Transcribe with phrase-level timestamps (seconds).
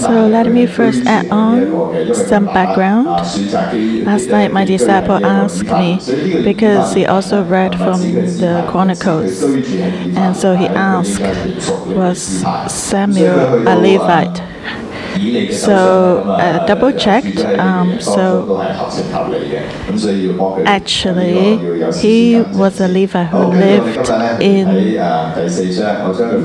[0.00, 3.06] So let me first add on some background.
[4.06, 5.98] Last night, my disciple asked me
[6.42, 8.00] because he also read from
[8.42, 11.20] the Chronicles, and so he asked,
[11.94, 12.20] "Was
[12.68, 14.42] Samuel a Levite?"
[15.52, 17.38] So I double checked.
[17.38, 18.60] Um, so
[20.66, 21.58] actually,
[21.98, 24.08] he was a Levite who lived
[24.40, 24.66] in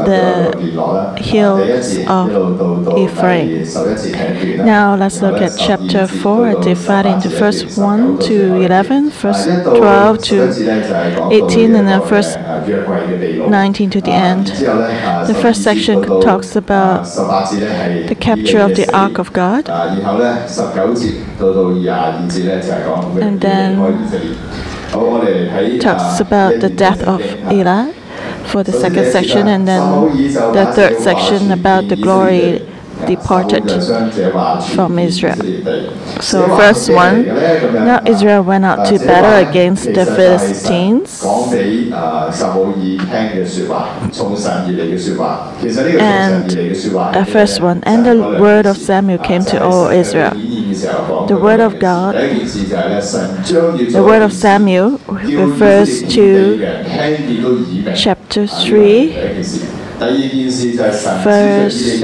[0.09, 4.65] the hills of Ephraim.
[4.65, 11.31] Now let's look at chapter 4, divided into first 1 to 11, verse 12 to
[11.31, 14.47] 18, and then first 19 to the end.
[14.47, 19.69] The first section talks about the capture of the ark of God.
[19.69, 19.95] Uh,
[23.21, 23.77] and then
[25.79, 27.91] talks about the death of Eli
[28.45, 29.81] for the second section, and then
[30.53, 32.61] the third section about the glory
[33.05, 33.63] departed
[34.75, 35.35] from Israel.
[36.21, 37.25] So, verse 1
[37.85, 41.21] Now Israel went out to battle against the Philistines.
[46.01, 46.57] And
[47.15, 50.31] uh, verse 1 And the word of Samuel came to all Israel.
[51.27, 56.57] The word of God, the word of Samuel refers to
[57.95, 59.84] chapter 3
[60.78, 62.00] First, um, first,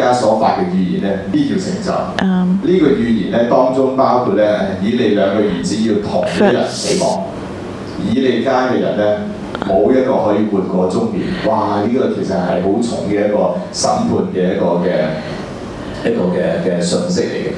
[9.64, 11.83] 冇一個可以活過中年，哇！
[11.83, 14.91] 呢、個其實係好重嘅一個審判嘅一個嘅
[16.05, 17.50] 一個嘅嘅信息嚟嘅。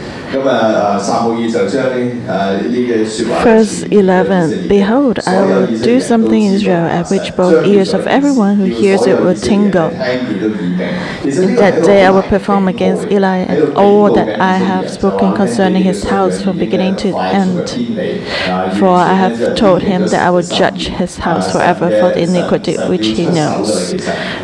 [3.43, 8.55] Verse 11 Behold, I will do something in Israel at which both ears of everyone
[8.57, 9.89] who hears it will tingle.
[9.89, 15.83] In that day I will perform against Eli and all that I have spoken concerning
[15.83, 17.69] his house from beginning to end.
[18.79, 22.75] For I have told him that I will judge his house forever for the iniquity
[22.89, 23.93] which he knows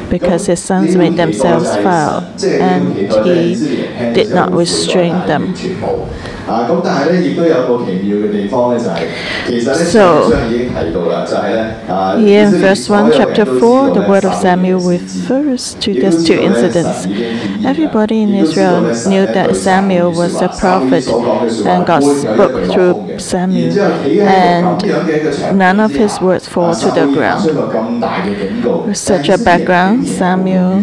[0.09, 3.55] because his sons made themselves foul, and he
[4.13, 5.53] did not restrain them
[6.48, 8.96] 啊，咁但系咧，亦都有个奇妙嘅地方咧，就系、
[9.46, 14.24] 其实咧， So- 上已经提到啦，就系咧啊， Here in 以色列 verse 1, 所有人 chapter 都知 4, 道 the 咧 word
[14.24, 17.06] of 撒母 Samuel 耳嘅先知 refers to these two incidents.
[17.64, 21.04] Everybody in Israel knew that Samuel was a prophet
[21.66, 23.72] and God spoke through Samuel,
[24.26, 27.44] and none of his words fall to the ground.
[28.86, 30.82] With such a background, Samuel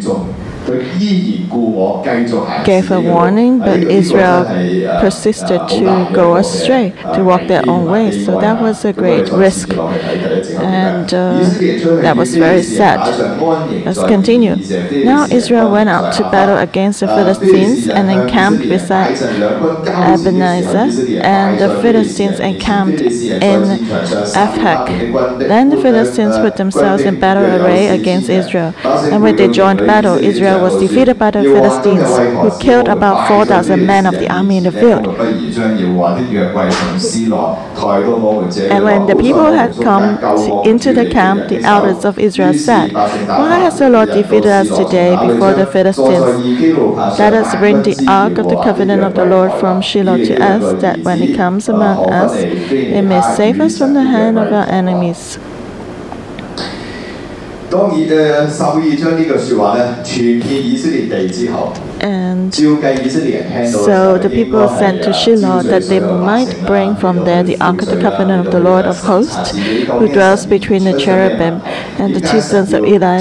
[2.64, 4.44] gave a warning, but Israel
[5.00, 8.10] persisted to go astray, to walk their own way.
[8.24, 11.40] So that was a great risk, and uh,
[12.02, 13.00] that was very sad.
[13.84, 14.56] Let's continue.
[15.04, 19.16] Now Israel went out to battle against the Philistines and encamped beside
[19.86, 23.62] Ebenezer, and the Philistines encamped in
[24.44, 25.38] Aphek.
[25.38, 30.16] Then the Philistines put themselves in battle array against Israel, and when they joined battle,
[30.18, 32.08] Israel was defeated by the Philistines,
[32.42, 35.06] who killed about 4,000 men of the army in the field.
[38.70, 42.92] And when the people had come to- into the camp, the elders of Israel said,
[42.92, 46.24] Why has the Lord defeated us today before the Philistines?
[47.18, 50.64] Let us bring the ark of the covenant of the Lord from Shiloh to us,
[50.82, 54.68] that when it comes among us, it may save us from the hand of our
[54.68, 55.38] enemies.
[57.69, 61.71] 當然誒，撒母耳將呢句説話咧傳遍以色列地之後，
[62.06, 67.82] And so the people sent to Shiloh that they might bring from there the Ark
[67.82, 69.50] of the Covenant of the Lord of hosts,
[69.98, 71.60] who dwells between the cherubim.
[71.98, 73.18] And the two sons of Eli,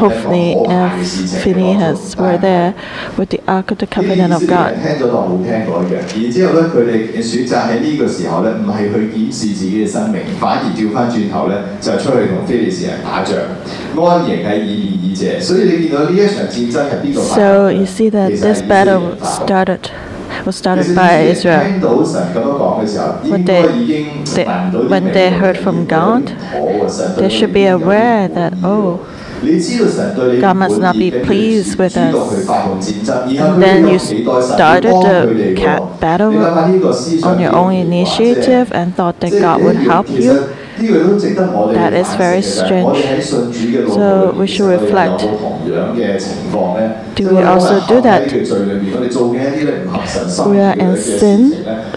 [0.00, 1.04] Hophni and
[1.42, 2.74] Phinehas, were there
[3.18, 4.74] with the Ark of the Covenant of God.
[17.34, 19.90] So you see that this battle started
[20.44, 21.64] was started by Israel.
[23.30, 23.62] When they,
[24.36, 26.26] they, when they heard from God,
[27.18, 29.04] they should be aware that, oh,
[30.40, 32.14] God must not be pleased with us.
[32.48, 36.36] And then you started the battle
[37.24, 40.48] on your own initiative and thought that God would help you.
[40.78, 43.22] That is very strange.
[43.92, 45.20] So we should reflect.
[47.18, 48.22] Do we also do that?
[50.46, 51.40] We are in sin,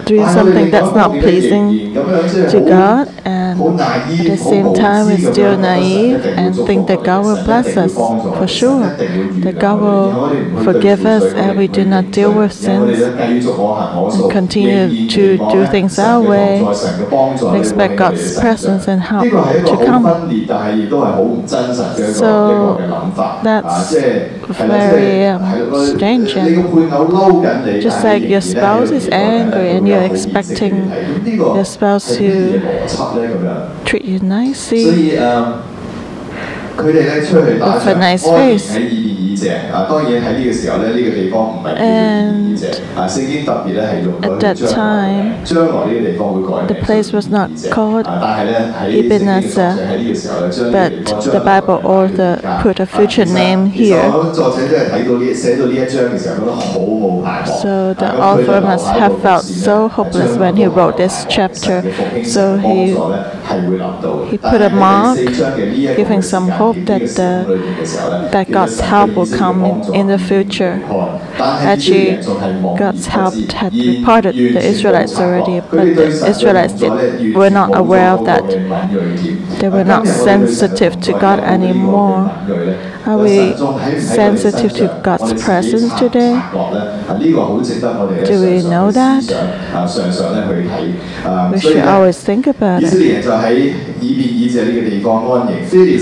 [0.04, 5.28] doing something that's not pleasing to God, and um, and at the same time is
[5.30, 7.94] still naive and think that God will bless us.
[7.94, 12.98] For sure, that God will forgive us and we do not deal with sins.
[13.00, 16.64] and continue to do things our way.
[16.64, 20.04] and expect God's presence and help to come.
[22.14, 22.76] So
[23.42, 23.94] that's
[24.58, 25.42] very um.
[27.80, 30.90] Just like your spouse is angry and you're expecting
[31.26, 32.60] your spouse to
[33.84, 35.16] treat you nicely,
[36.76, 38.76] with a nice face.
[39.31, 39.85] 喺以便以谢啊。
[39.89, 43.07] 当然喺呢个时候咧，呢、个地方唔系叫做以便以谢啊。
[43.07, 50.77] 圣经特别咧系用 At 咗 that 将来 time, 将来呢个地方会改名 the place was not 以便以谢 called 啊但系咧喺圣经嘅 Ebenezer, 作者喺呢个时候咧，将呢个地
[50.77, 54.11] but 方 the Bible author put a future name 其实 here.
[54.13, 57.57] 我谂作者真系睇到呢写到呢一章嘅时候，觉得好冇盼望。
[57.61, 60.67] So the 啊咁佢就 author 留 must 下一个 have 故 felt 事咧 so hopeless when he
[60.69, 61.83] wrote this chapter.
[62.23, 62.95] So he
[64.29, 65.17] he put a mark,
[65.95, 67.45] giving some hope that the-
[68.31, 69.64] that God's help will come
[69.94, 70.80] in- the future.
[71.40, 72.18] Actually,
[72.78, 78.24] God's help had departed the Israelites already, but the Israelites did- were not aware of
[78.26, 78.44] that.
[79.60, 82.30] They were not sensitive to God anymore.
[83.04, 83.52] Are we
[84.00, 86.40] sensitive to God's presence today?
[88.24, 89.22] Do we know that?
[91.52, 92.92] We should always think about it.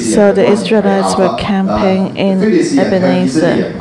[0.00, 2.43] So the Israelites were camping in
[2.79, 3.75] Ebenezer,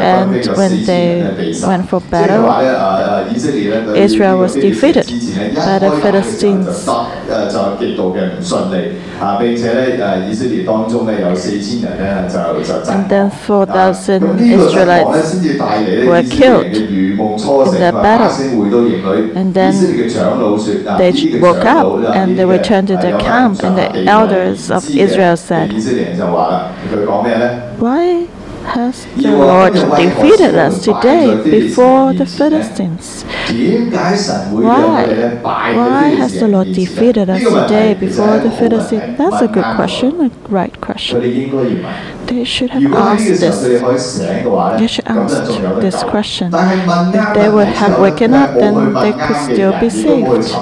[0.00, 2.44] And when they went for battle,
[3.96, 6.85] Israel was defeated by the 开打嘅时候就 Philistines.
[7.27, 9.37] 得诶就极度嘅唔顺利啊！
[9.39, 18.19] 并且咧诶以色列当中咧有四千人咧就就阵 And then 4,000 咁呢个阵亡咧 Israelites 先至带嚟咧 were 以色列人 killed 嘅如梦初醒 in that 啊 battle.
[18.19, 22.87] 百姓回到营里， And then 以色列嘅长老说啊， They 呢个 woke 长 up 老啊 and 呢 they 啲嘅 returned
[22.87, 25.71] to 诶 their 有 camp 上 and 下 the 地位 elders of 知嘅 Israel said,
[25.71, 27.59] 以色列人就话啦，佢讲咩咧？
[27.79, 28.27] Why
[28.66, 33.24] has the Lord defeated us today before the Philistines?
[34.50, 35.06] Why?
[35.42, 39.16] Why has the Lord defeated us today before the Philistines?
[39.18, 41.20] That's a good question, a right question
[42.26, 43.62] they should have asked this.
[44.78, 45.36] They should ask
[45.80, 46.50] this question.
[46.54, 50.52] If they would have woken up, then they could still be saved.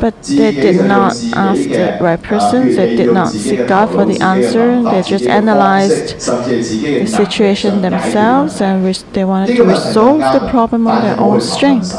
[0.00, 2.68] But they did not ask the right person.
[2.74, 4.82] They did not seek God for the answer.
[4.82, 11.18] They just analyzed the situation themselves and they wanted to resolve the problem on their
[11.20, 11.92] own strength.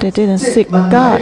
[0.00, 1.20] They didn't seek God.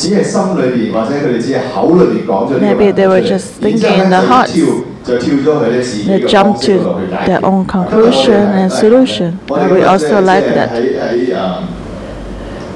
[0.00, 4.52] 只系心里边或者佢哋只系口里边讲咗呢个问 Maybe 题 they were 出嚟 just 然之后 thinking in 咧 their 就 hearts.
[4.52, 4.66] 跳
[5.06, 9.32] 就跳咗佢哋自己 They 嘅 jump 方式 to 嗰度去解决 their own 咁我哋 conclusion 咧 and 都系咁嘅 solution.
[9.48, 10.68] 我哋 Are we 觉得 also 即系 like 即系 that?
[10.68, 11.38] 喺喺诶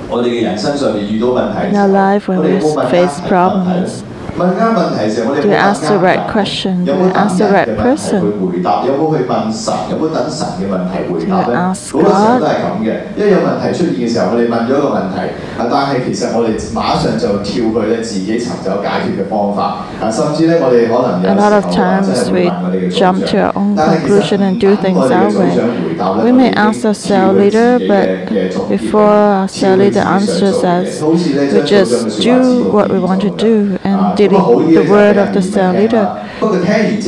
[0.09, 3.93] 我哋嘅人生上面遇到问题嘅 In 时 our 候 life, when 我哋 we 有冇问啱 face 问题
[4.35, 6.75] 咧 problems, 问啱问题嘅时候，我哋 Do 有 we 冇 ask the 问啱 right 人 question?
[6.85, 8.21] 有 Do 冇 we 等 ask the 人 right 嘅问题 person?
[8.21, 8.71] 去回答？
[8.87, 9.75] 有冇去问神？
[9.91, 11.53] 有冇等神嘅问题回答 Do 咧？
[11.53, 12.41] we 好 ask 多时候 God?
[12.41, 15.17] 都系咁嘅，一有问题出现嘅时候，我哋问咗一个问题，
[15.59, 23.75] 啊，但系其实我哋马上就跳去咧自己寻找解决嘅方法，啊，甚至咧我哋可能有 A 时 lot 候 of 啊 times 真系会 we 问我哋嘅组 jump to 长 our own
[23.77, 25.51] 但系其实 conclusion and do 唔等 things 我哋嘅 our 组 way.
[25.57, 29.21] 长回答咧 We 我 may 哋已经 ask the 跳 cell 去 leader, 自己 but 嘅嘅作业 before
[29.21, 31.91] our 跳 cell 去 leader 自己想 answers 做嘅 us, 嘢好似咧 we 将组
[32.21, 36.06] 长嘅 just 说话 do what the word of the cell leader.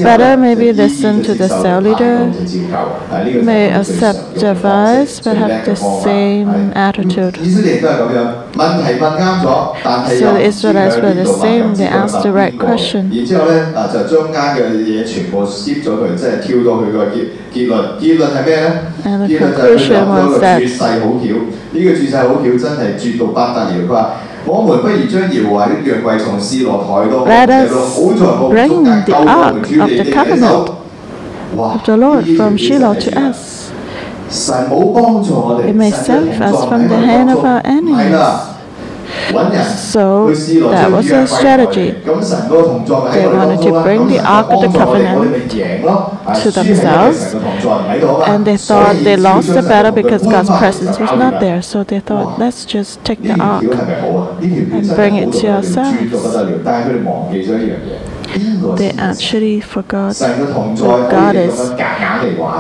[0.04, 2.32] Better maybe listen to the cell leader,
[3.44, 7.36] may accept advice, but have the same attitude.
[10.20, 13.12] So the Israelites were the same, they asked the right question.
[19.06, 20.62] And the conclusion was that
[24.47, 24.73] 绝世好桥，呢、个绝世好桥真系绝到不得了。
[24.73, 30.49] 佢话：我们不如将耶和华的约柜从示罗抬到我 Let 这 us 度，好在我们 bring 中间 the 救我们 ark 主 of 你 the 的 covenant
[30.49, 30.75] 手。
[31.57, 31.73] 哇！
[31.73, 33.53] Of the Lord 呢条 from 其实 Shiloh 系 to 点啊 us.
[34.31, 37.43] 神冇帮助我哋， It may 神嘅 save 同 us 在 from 喺 the 我哋 hand 当 of
[37.43, 37.93] 中 our 唔系啦 enemies.
[37.93, 38.23] 揾人
[39.78, 40.34] So
[40.72, 41.92] that was their strategy.
[41.92, 47.34] They wanted to bring the Ark of the Covenant to themselves,
[48.28, 51.62] and they thought they lost the battle because God's presence was not there.
[51.62, 55.98] So they thought, let's just take the Ark and bring it to ourselves
[58.78, 61.72] they actually forgot what God is.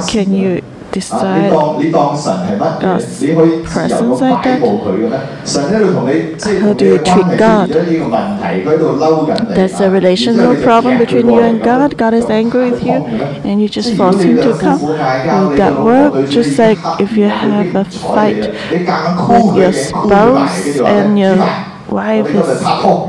[0.09, 0.63] Can you
[0.96, 3.06] 硬嚟话事 Can you 你 decide 当你当神系乜嘢 God's？
[3.20, 4.60] 你可以自由 presence 咁 like 摆 that？
[4.60, 5.18] 布佢嘅咩？
[5.44, 7.66] 神喺度同你即系 How 同 do 你 you 嘅关 treat 系 God？
[7.66, 9.54] 出现咗呢个问题，佢喺度嬲紧你。
[9.54, 11.90] There's a 然之后 relational 你就 problem 夹佢 between 过 you 嚟 and 咁 God.
[11.96, 14.24] God is 佢 angry with 抗 you, 嘅咩 and you 即 just 系如果 force 你
[14.24, 14.78] him 两 to 夫 come.
[14.78, 16.10] 妇嗌交， Would 你 that 老婆 work?
[16.12, 19.60] 对住 Just 你 like 黑 if you 面 have a 对住你 fight 你夹硬 with 箍佢
[19.62, 21.46] your 嘅，箍佢埋，跟 spouse 住话 and 咧 your 点啊
[21.88, 23.08] 我 wife 哋今日 is 拍拖，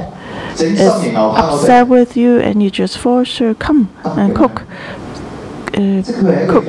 [0.56, 1.66] 整心 is 型牛扒我哋。
[1.66, 4.62] upset with you and you just force her come and cook
[5.74, 6.64] uh, 即系佢系一个 cook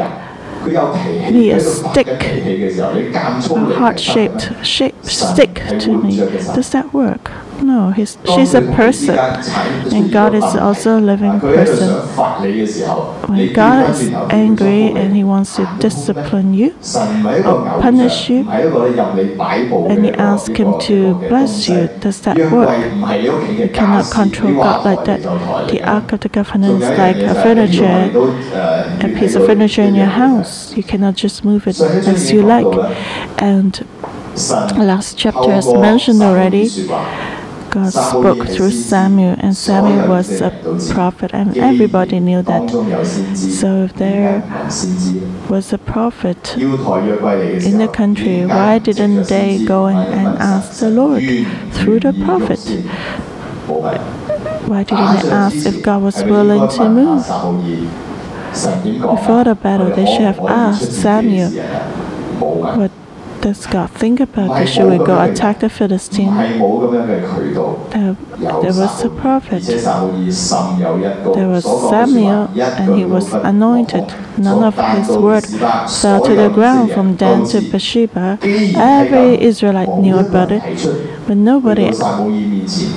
[0.65, 6.17] be a stick, a heart-shaped shape stick to me.
[6.17, 7.31] Does that work?
[7.61, 9.17] No, he's, she's a person,
[9.93, 11.89] and God is also a living person.
[13.27, 16.73] When God is angry and He wants to discipline you
[17.45, 22.69] or punish you, and you ask Him to bless you, does that work?
[23.59, 25.21] You cannot control God like that.
[25.69, 28.09] The Ark of the Covenant is like a furniture,
[29.05, 30.75] a piece of furniture in your house.
[30.75, 32.65] You cannot just move it as you like.
[33.41, 33.85] And
[34.77, 36.69] last chapter has mentioned already.
[37.69, 40.51] God spoke through Samuel, and Samuel was a
[40.93, 42.69] prophet, and everybody knew that.
[43.35, 44.41] So if there
[45.49, 51.21] was a prophet in the country, why didn't they go and ask the Lord
[51.73, 52.59] through the prophet?
[54.67, 57.23] Why didn't they ask if God was willing to move?
[59.01, 61.51] Before the battle, they should have asked Samuel.
[62.39, 62.91] what
[63.41, 64.69] does God think about this?
[64.69, 66.33] Should we go attack the Philistine?
[67.89, 68.15] There,
[68.63, 69.63] there was a prophet.
[69.63, 74.05] There was Samuel, and he was anointed.
[74.37, 78.39] None of his word fell to the ground from Dan to Beersheba.
[78.75, 80.63] Every Israelite knew about it.
[81.29, 81.93] But nobody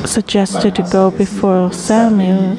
[0.06, 2.56] suggested to go before Samuel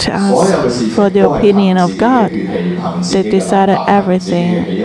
[0.00, 2.32] to ask for the opinion of God.
[2.32, 4.84] They decided everything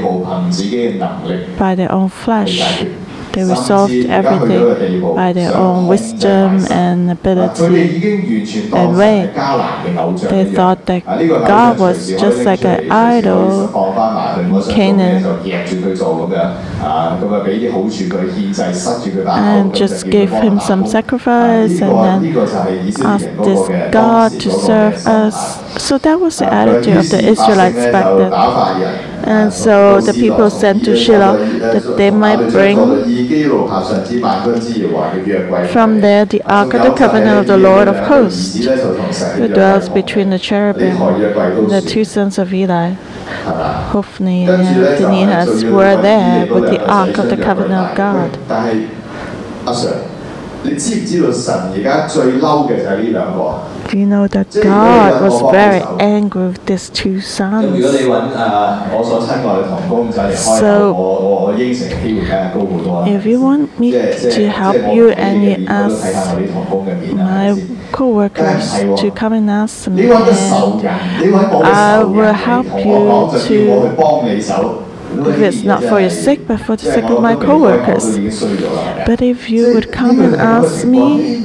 [1.60, 2.86] by their own flesh.
[3.34, 8.24] They resolved everything by their own wisdom and ability
[8.72, 9.28] and way.
[10.30, 13.68] They thought that God was just like an idol,
[14.70, 15.24] Canaan,
[19.32, 22.38] and just give him some sacrifice and then
[23.06, 25.84] ask this God to serve us.
[25.84, 28.34] So that was the attitude of the Israelites back then.
[29.24, 32.78] And so the people sent to Shiloh that they might bring
[35.68, 38.58] from there the Ark of the Covenant of the Lord of hosts,
[39.36, 40.98] who dwells between the cherubim,
[41.70, 42.96] the two sons of Eli,
[43.92, 47.88] Hophni and Phinehas, were there with the 两 ark 个 of the 死将 covenant of
[47.88, 48.31] 约柜 God.
[48.49, 48.69] 但系
[49.65, 49.91] 阿 Sir，
[50.62, 53.55] 你知唔知道神而家最嬲嘅就系呢两个啊？
[53.88, 57.21] Do you know that 即系如果 God 有人 was 我帮 very 手 angry with these two
[57.23, 58.11] 咁如果你 sons?
[58.11, 58.19] 揾诶
[58.91, 63.07] 我所亲爱嘅同工仔嚟开口， So- 我我我应承嘅机会梗系高好多啦。
[63.07, 65.55] If you want 即 me 系即系 to 即系 help 我 you 睇 and 你 you
[65.55, 67.67] 嘅面我都睇下 ask 我啲同工嘅面啊，系咪 my 先？
[67.93, 72.65] co-workers to come and ask 你 me 揾个仇 and 人，你揾我嘅 I 仇 will 人 help
[72.67, 73.73] 嚟同我讲，就 you 叫
[75.15, 78.18] this, not for your sake, but for the sake of my co-workers,
[79.06, 81.36] But if you would come and ask me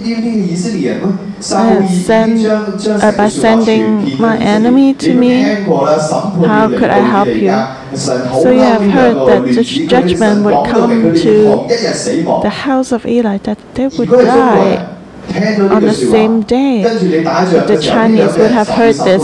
[1.52, 5.42] and send, uh, by sending my enemy to me,
[6.46, 7.54] how could I help you?
[7.96, 11.66] So you have heard that the judgment would come to
[12.42, 14.95] the house of Eli, that they would die
[15.34, 19.22] on the same day, the Chinese would have heard this.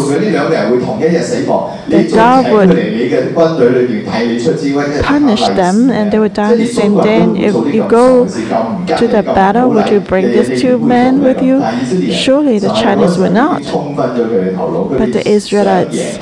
[1.88, 2.70] The Dao would
[5.04, 7.20] punish them and they would die on the same day.
[7.22, 11.60] And if you go to the battle, would you bring these two men with you?
[12.12, 13.62] Surely the Chinese would not.
[13.62, 16.18] But the Israelites,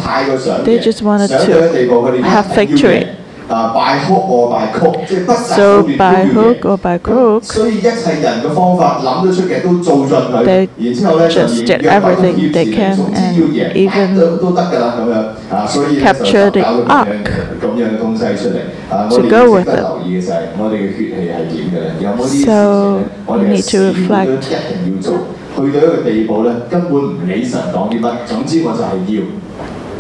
[0.64, 3.06] they just wanted to have victory.
[3.49, 7.89] 啊，by hook or by crook，即係不擇 So 手段 by 都要贏 hook or by crook, 所以一切
[8.21, 16.05] 人嘅方法諗得出嘅都做盡佢 They，然之後咧就 just 連 did 約櫃都 everything 要 they 治 can 總之 and 要贏 even 都都得㗎啦咁樣啊，所以咧就
[16.25, 17.27] capture the 搞到咁樣 ark
[17.61, 18.57] 咁樣嘅東西出嚟
[18.89, 19.07] 啊！
[19.07, 19.79] to 我哋 go 值 with 得 it.
[19.79, 21.91] 留意嘅就係我哋嘅血氣係點嘅咧？
[22.01, 24.25] 有冇啲事情 So 咧，我哋 we 嘅 need 死 to 都一 reflect.
[24.73, 25.13] 定要做，
[25.55, 29.21] 去到一個地步咧，根本唔理神講啲乜，總之我就係要。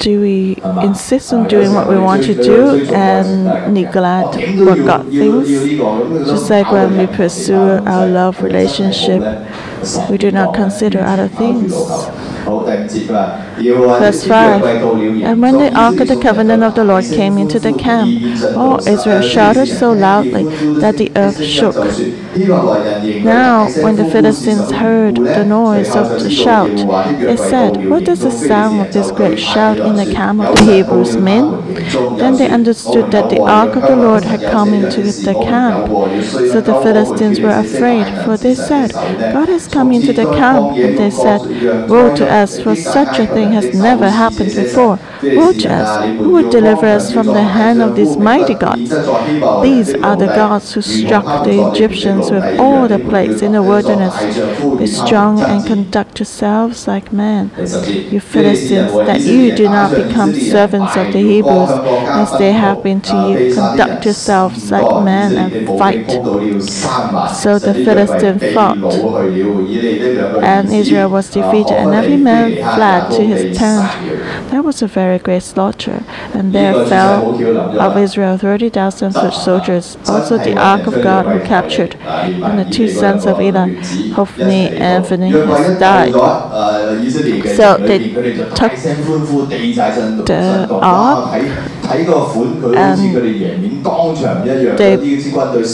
[0.00, 5.48] do we insist on doing what we want to do and neglect what God thinks?
[6.28, 7.54] Just like when we pursue
[7.86, 9.22] our love relationship
[10.10, 11.72] we do not consider other things.
[13.60, 17.72] Verse 5 And when the ark of the covenant of the Lord came into the
[17.72, 18.10] camp,
[18.56, 20.44] all Israel shouted so loudly
[20.80, 21.76] that the earth shook.
[23.24, 26.70] Now, when the Philistines heard the noise of the shout,
[27.18, 30.64] they said, What is the sound of this great shout in the camp of the
[30.72, 31.74] Hebrews men?
[32.18, 35.88] Then they understood that the ark of the Lord had come into the camp.
[36.52, 40.76] So the Philistines were afraid, for they said, God has come into the camp.
[40.76, 41.40] And they said,
[41.88, 44.98] Woe to us, for such a thing has never happened before.
[45.22, 48.90] Woe to us, who would deliver us from the hand of these mighty gods?
[49.62, 54.16] These are the gods who struck the Egyptians with all the plagues in the wilderness.
[54.78, 57.50] Be strong and conduct yourselves like men,
[58.10, 63.00] you Philistines, that you do not become servants of the Hebrews, as they have been
[63.02, 63.54] to you.
[63.54, 66.10] Conduct yourselves like men and fight.
[67.34, 68.78] So the Philistines fought,
[70.42, 73.86] and Israel was defeated, and every man fled to his tent.
[74.50, 77.34] That was a very great slaughter, and there fell
[77.80, 82.70] of Israel thirty thousand foot soldiers, also the ark of God were captured, and the
[82.70, 83.74] two sons of Eli,
[84.12, 86.12] Hophni and Phinehas, died.
[87.56, 88.10] So they
[88.54, 88.72] took
[90.26, 91.42] the ark
[94.25, 94.95] and they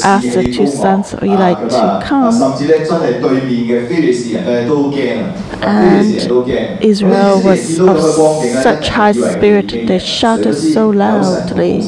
[0.04, 2.32] asked the two sons of Eli to come.
[2.32, 5.24] 甚至咧真系对面嘅非利士人咧都惊
[5.62, 5.82] 啊！
[5.82, 6.80] 非利士人都惊。
[6.82, 11.84] Israel 咁 was 你见到佢嘅光景咧 of such high 以为 spirit, 见 they shouted so 有神 loudly.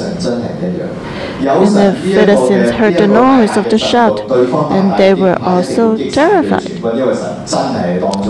[1.40, 4.20] and the citizens heard the noise of the shout,
[4.70, 6.80] and they were also terrified.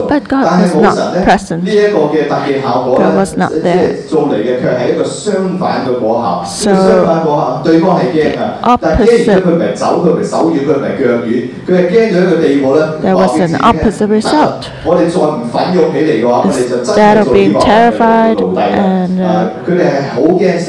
[0.08, 1.64] But God was not present.
[1.64, 3.96] God was not there.
[6.44, 6.74] So
[7.64, 7.80] the
[8.62, 9.44] opposite,
[13.02, 14.70] there was an opposite result.
[16.44, 19.50] Instead of being terrified and uh,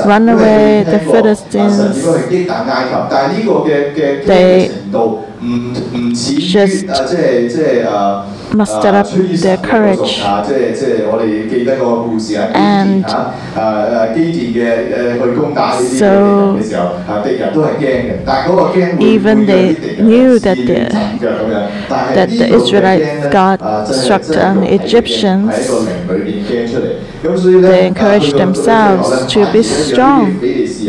[0.06, 8.27] run away, the Philistines 神点样去击打埃及，但系呢个嘅嘅惊 They 嘅程度唔唔似于 just 啊，即系即系啊。
[8.55, 19.75] mustered 啊 up 崔医生 their 嘅嗰种 courage 啊，即系即系我哋记得个故事啊，基 And 甸吓诶诶基甸嘅诶去攻打呢啲嘅 So 敌人嘅时候，啊敌人都系惊嘅，但系嗰个惊会 Even 会让 they
[19.75, 21.59] 啲敌人 knew 试 that 乱 the- 阵脚咁样，
[21.89, 25.51] 但系 that 呢 the 度嘅 Israelites 惊咧 got 啊真系 struck 真系 down 用系 Egyptians.
[25.51, 26.87] 喺个灵里边惊出嚟，
[27.25, 30.27] 咁所以咧 They encouraged 啊去到到最后 themselves 咧 to be 反而咧 strong.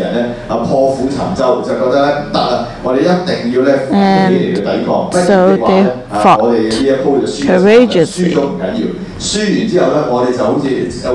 [0.00, 8.86] 人咧啊破釜沉舟，就覺得咧唔得啦，我哋一定要咧奮起嚟去抵抗，不然 so 嘅話咧 they 啊 fought 我哋呢一鋪就輸咗 courageously 輸咗唔緊要，
[9.20, 10.66] 输完之后咧，我哋就好似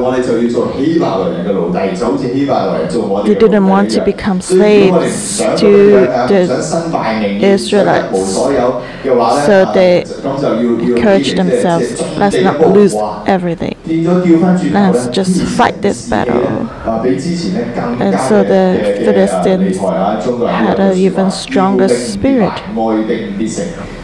[0.01, 6.39] 我哋就要做希伯来人嘅奴隶，就好似希伯来人做我哋 They 嘅奴隶 didn't want 一 to 样 become 所以如果我哋唔 slaves 想 to 咁样啊 the
[6.41, 13.23] 唔想身败名裂，想一无所有嘅话咧， So 啊 they 咁就要要 encourage 即系即系 themselves, 即系 let's 地 not 步 lose 哇
[13.27, 13.73] everything.
[13.87, 16.47] 变咗调翻转头 Let's 咧 just fight this battle.
[16.85, 20.17] 啊，比之前咧更 And 加 so 嘅 the 嘅嘅啊 Philistines 厉害啊！
[20.23, 22.51] 中国人 had 有 an 句说话 even stronger 要定 spirit.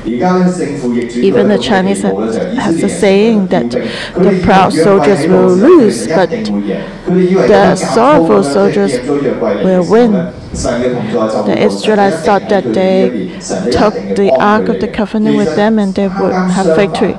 [0.05, 8.43] Even the Chinese has a saying that the proud soldiers will lose, but the sorrowful
[8.43, 10.13] soldiers will win.
[10.13, 13.31] The Israelites thought that they
[13.71, 17.17] took the Ark of the Covenant with them and they would have victory.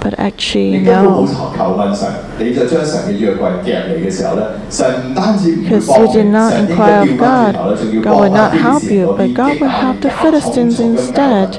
[0.00, 1.26] But actually, no.
[5.58, 7.54] Because you did not inquire of God,
[8.02, 11.58] God will not help you, but God will help the Philistines instead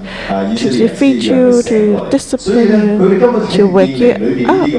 [0.55, 1.77] to defeat you, to
[2.09, 2.97] discipline you,
[3.57, 4.11] to wake you
[4.47, 4.69] up.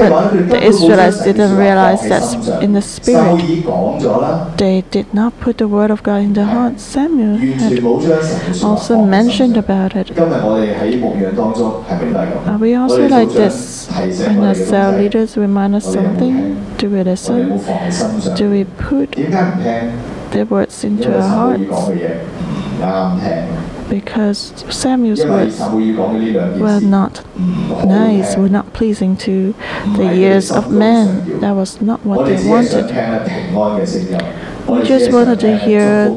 [0.00, 2.22] But the Israelites didn't realize that
[2.62, 3.40] in the spirit.
[4.56, 6.80] They did not put the word of God in their heart.
[6.80, 7.72] Samuel had
[8.64, 10.08] also mentioned about it
[12.62, 13.88] we also like this?
[13.90, 17.58] When the cell leaders remind us something, do we listen?
[18.36, 21.90] Do we put the words into our hearts?
[23.90, 27.22] because Samuel's words were not
[27.84, 29.52] nice, were not pleasing to
[29.96, 31.40] the ears of men.
[31.40, 32.86] That was not what they wanted.
[34.66, 36.08] We just wanted to hear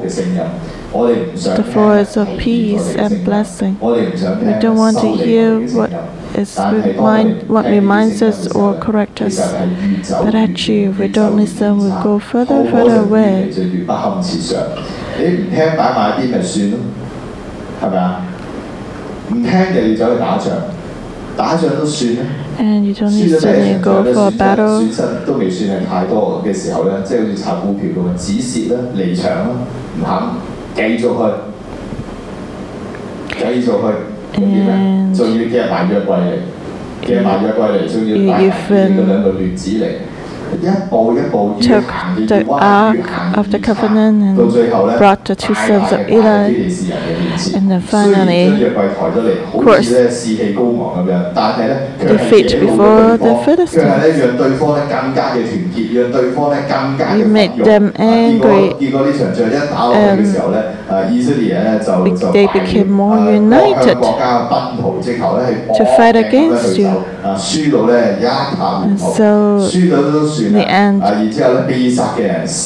[0.95, 3.75] 祝福嘅声音，我哋唔想 the 听 voice of 系 peace 我哋嘅 and 声音 blessing.
[3.81, 7.81] 我哋唔想听 We don't want to 修理我哋 hear 嘅声 what 音 is 但系当我哋 remind, what 听呢啲
[7.81, 9.55] reminds 声音 us 嘅时候 or correct 其实 us.
[9.55, 9.57] 系
[9.89, 12.85] 越走 But 越 actually, if we 越走 don't 越 listen, we 差 go further, 后果 further
[12.85, 13.31] 就越 away.
[13.51, 14.61] 嚟就越不堪设想。
[15.19, 16.79] 你唔听摆埋一边咪算咯，
[17.83, 18.23] 系咪啊？
[19.31, 20.49] 唔听就要走去打仗，
[21.37, 22.21] 打仗都算啦。
[22.59, 24.81] And you don't 输咗 listen 第一 and 场 go 仗咧， for a 损失 battle.
[24.81, 29.47] 损失都未算系太多嘅时候咧，即系好似炒股票咁啊，止蚀啦、离场啦，
[29.97, 30.13] 唔肯
[30.75, 31.25] 繼續去，
[33.39, 33.87] 繼續去。
[34.33, 34.73] 咁點咧？
[34.75, 36.31] And 仲要夾埋約櫃嚟，
[37.05, 39.87] 夾埋約櫃嚟，仲要帶埋 You 呢 even 個兩個亂子嚟。
[41.62, 41.86] took
[42.28, 44.38] the Ark of the Covenant and
[44.98, 46.70] brought the two sons of Eli.
[47.56, 49.90] And then finally, of course,
[52.14, 54.18] defeat before the Philistines.
[57.18, 58.72] You made them angry,
[59.94, 60.42] and
[62.34, 63.98] they became more united
[65.78, 67.04] to fight against you.
[67.26, 69.70] And so
[70.54, 71.02] the end,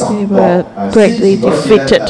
[0.10, 2.02] they were greatly defeated.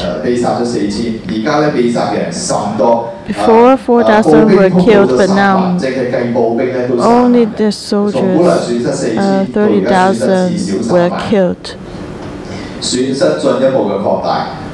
[3.28, 5.78] Before 4,000 were killed, but now
[7.06, 8.40] only the soldiers,
[9.18, 10.58] uh, 30,000
[10.92, 11.76] were killed.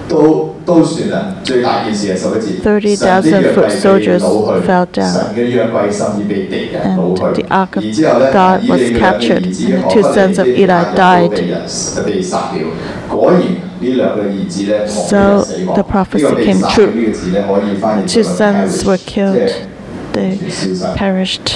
[0.08, 1.34] 损失进一步嘅扩大，都都算啦。
[1.44, 5.12] 最大件事系十一节， 30,000 神的约柜 foot 被 soldiers 掳去 fell down.
[5.12, 7.42] 神嘅约柜甚至被敌人 And 掳去。
[7.42, 10.14] the ark of 然之后咧， God 以 was 利嘅两个 captured, 儿子 and the 何 two 弗尼
[10.16, 11.28] sons of 基 Eli 都 died.
[11.30, 11.60] 被人
[12.06, 12.58] 被杀了。
[13.08, 13.46] 果然呢
[13.80, 15.74] 两个儿子咧，亡 So 人死亡。
[15.74, 16.86] the prophecy 呢个被 came 杀 true.
[16.86, 19.32] 呢个字咧，可以翻译 Two 做 sons were perish，即 killed.
[19.32, 19.50] 系
[20.12, 20.98] They 完全消失。
[20.98, 21.52] perished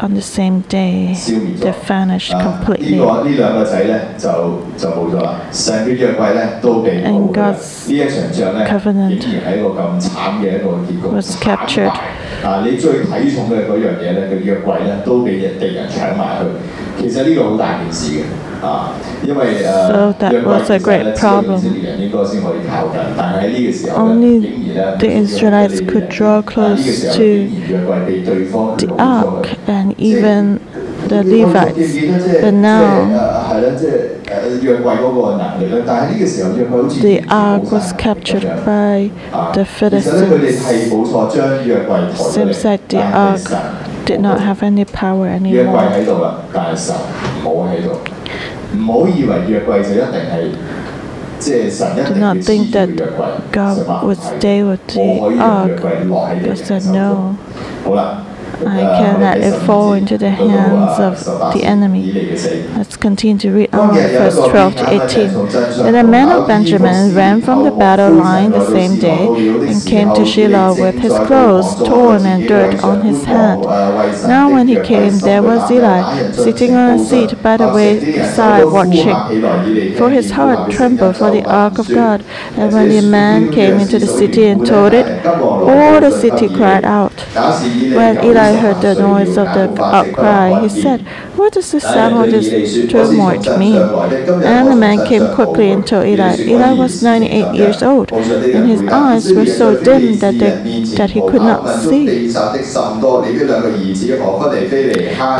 [0.00, 2.98] on the same day they vanished ah, completely.
[7.04, 7.86] And God's
[8.68, 9.24] covenant
[11.04, 11.92] was captured.
[18.62, 21.60] So that was a great problem.
[23.94, 24.38] Only
[24.98, 27.48] the Israelites could draw close to
[28.78, 30.58] the ark and and even
[31.08, 32.40] the Levites.
[32.40, 33.06] But now,
[37.00, 39.10] the ark was captured by
[39.54, 40.60] the Philistines.
[42.18, 43.40] Seems that the ark
[44.04, 45.90] did not have any power anymore.
[51.38, 52.88] Do not think that
[53.52, 55.76] God would stay with the ark.
[56.42, 57.36] Because no.
[58.64, 62.12] I cannot fall into the hands of the enemy.
[62.76, 65.82] Let's continue to read on verse 12 to 18.
[65.84, 69.26] Then the men of Benjamin ran from the battle line the same day
[69.68, 73.60] and came to Shiloh with his clothes torn and dirt on his head.
[74.26, 79.96] Now when he came, there was Eli sitting on a seat by the wayside watching.
[79.96, 82.24] For his heart trembled for the ark of God.
[82.56, 86.84] And when the man came into the city and told it, all the city cried
[86.84, 87.12] out.
[87.96, 92.30] When Eli heard the noise of the outcry, he said, What does the sound of
[92.30, 93.76] this tumult mean?
[93.76, 96.36] And the man came quickly and told Eli.
[96.40, 101.20] Eli was 98 years old, and his eyes were so dim that, they, that he
[101.20, 102.28] could not see.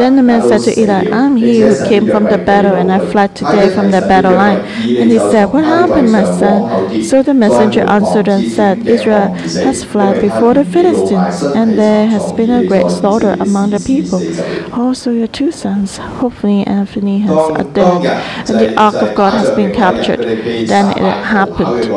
[0.00, 2.98] Then the man said to Eli, I'm he who came from the battle, and I
[3.10, 4.60] fled today from the battle line.
[5.00, 7.02] And he said, What happened, my son?
[7.02, 9.28] So the messenger answered and said, Israel
[9.66, 14.20] has fled before the Philistines, and there has been a great slaughter among the people.
[14.78, 18.06] Also your two sons, And Anthony, has dead,
[18.48, 20.20] and the ark of God has been captured.
[20.66, 21.90] Then it happened.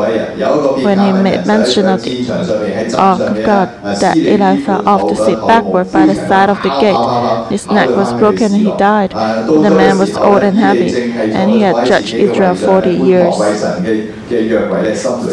[0.85, 3.67] When he made mention of the ark of God
[3.99, 7.49] that Eli fell off to sit backward by the side of the gate.
[7.49, 9.11] His neck was broken and he died.
[9.11, 13.35] The man was old and heavy, and he had judged Israel 40 years.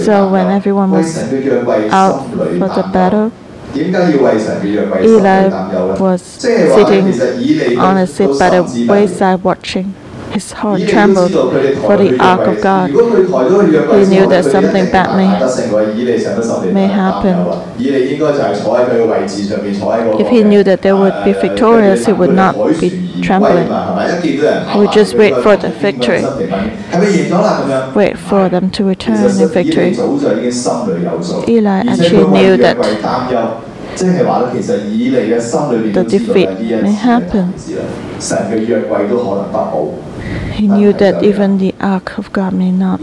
[0.04, 1.16] So when everyone was
[1.92, 3.32] out for the battle,
[3.76, 5.48] Eli
[5.98, 9.94] was sitting on a seat by the wayside watching.
[10.36, 12.90] His heart trembled for the ark of God.
[12.90, 12.96] He
[14.04, 17.36] knew that something bad may, may happen.
[20.20, 23.66] If he knew that they would be victorious, he would not be trembling.
[24.72, 26.22] He would just wait for the victory.
[27.94, 29.96] Wait for them to return in victory.
[31.48, 32.76] Eli actually knew that
[35.94, 36.50] the defeat
[36.82, 37.54] may happen.
[40.52, 43.00] He knew that even the ark of God may not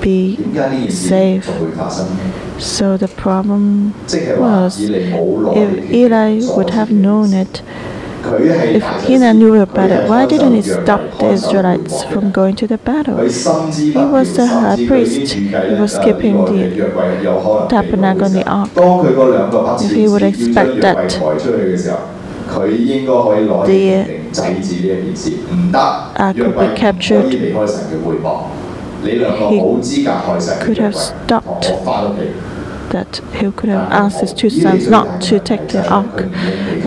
[0.00, 1.46] be safe.
[2.58, 3.94] So the problem
[4.38, 7.62] was if Eli would have known it,
[8.24, 12.78] if he knew about it, why didn't he stop the Israelites from going to the
[12.78, 13.16] battle?
[13.18, 15.32] He was the high priest.
[15.34, 18.70] He was keeping the tabernacle and the ark.
[19.84, 21.10] If he would expect that
[23.65, 24.05] the
[26.17, 27.53] ark would be captured, he
[30.65, 31.65] could have stopped
[32.92, 36.22] that he could have asked his two sons not to take the ark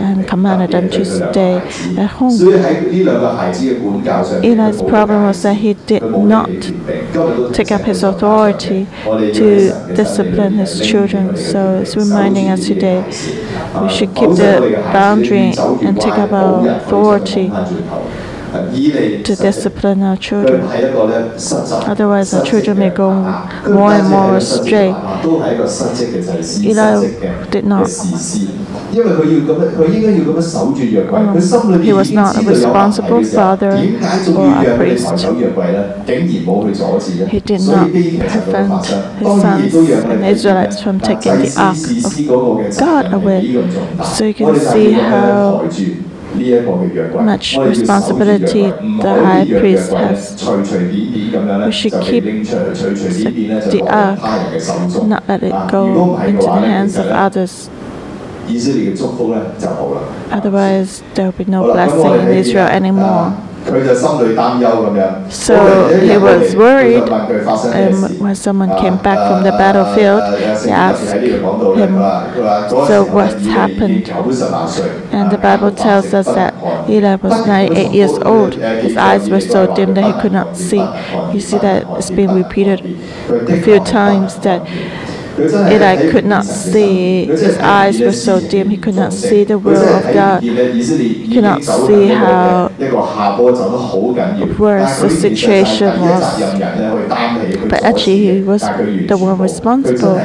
[0.06, 1.56] and commanded them to stay
[1.98, 2.32] at home.
[4.50, 6.48] Eli's problem was that he did not
[7.54, 11.36] take up his authority to discipline his children.
[11.36, 13.04] So it's reminding us today
[13.82, 15.52] we should keep the boundary
[15.86, 17.50] and take up our authority
[19.24, 20.62] to discipline our children.
[21.92, 23.12] Otherwise, our children may go
[23.68, 24.88] more and more astray.
[26.62, 27.88] Eli did not.
[31.82, 35.26] He was not a responsible father or a priest.
[37.28, 38.86] He did not prevent
[39.18, 41.76] his sons and Israelites from taking the ark
[42.68, 43.40] of God away.
[44.04, 45.68] So you can see how
[47.24, 48.62] much responsibility
[49.02, 50.42] the high priest has.
[51.66, 54.20] We should keep the ark,
[55.06, 57.68] not let it go into the hands of others.
[60.30, 63.34] Otherwise, there will be no blessing in Israel anymore.
[63.65, 65.03] 啊佢就心里担忧咁样。
[65.29, 69.43] So 嗰个人一 he 入到嚟 was worried, 佢就问佢发生咩 Um, 事 when someone 啊 came back from
[69.43, 74.03] the 啊 battlefield, 啊啊啊 he 圣经特别 asked 喺呢度讲到咧，佢 him, 话佢话嗰 So 时候 what 以利已经 happened?
[74.03, 76.53] 九十八岁 And the 啊 Bible tells us that
[76.89, 78.55] Eli was 98 years old.
[78.55, 80.83] His eyes were so dim that he could not see.
[81.31, 82.81] You see that it's been repeated
[83.29, 84.61] a few times that
[85.38, 87.26] Eli could not see.
[87.26, 90.42] His eyes were so dim he could not see the will of God.
[90.42, 92.68] He could not see how
[94.58, 96.40] worse the situation was.
[97.68, 100.16] But actually, he was the one responsible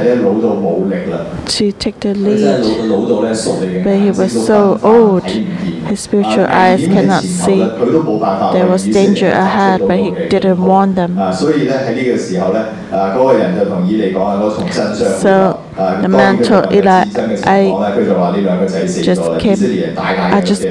[1.46, 3.84] to take the lead.
[3.84, 5.26] But he was so old,
[5.92, 7.60] his spiritual eyes cannot see.
[8.56, 11.20] There was danger ahead, but he didn't warn them.
[11.34, 11.52] So
[15.76, 17.04] the man told Eli,
[17.44, 17.60] I
[19.04, 19.60] just came,
[19.98, 20.64] I just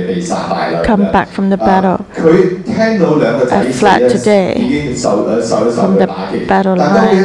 [0.88, 2.06] come back from the battle.
[2.16, 6.06] I fled today from the
[6.48, 7.24] battle line.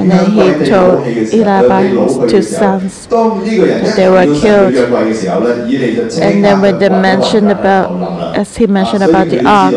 [0.00, 4.74] And then he told Eli by his two sons that they were killed.
[6.20, 7.86] And then when the man mentioned about
[8.36, 9.74] as he mentioned about the ark,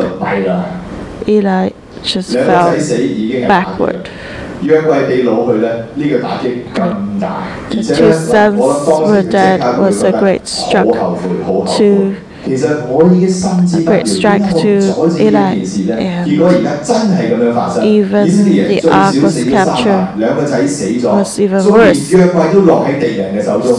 [1.28, 1.70] Eli
[2.04, 2.72] just fell
[3.48, 4.10] backward.
[7.74, 8.60] The two sons
[9.10, 10.92] were dead was a great shock
[11.78, 12.16] to
[13.86, 14.80] great strike to
[15.20, 15.64] Eli.
[15.94, 16.28] And
[17.84, 20.08] even the ark was captured
[21.04, 22.10] was even worse.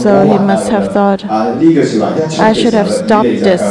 [0.01, 3.61] So he must have thought, I should have stopped this.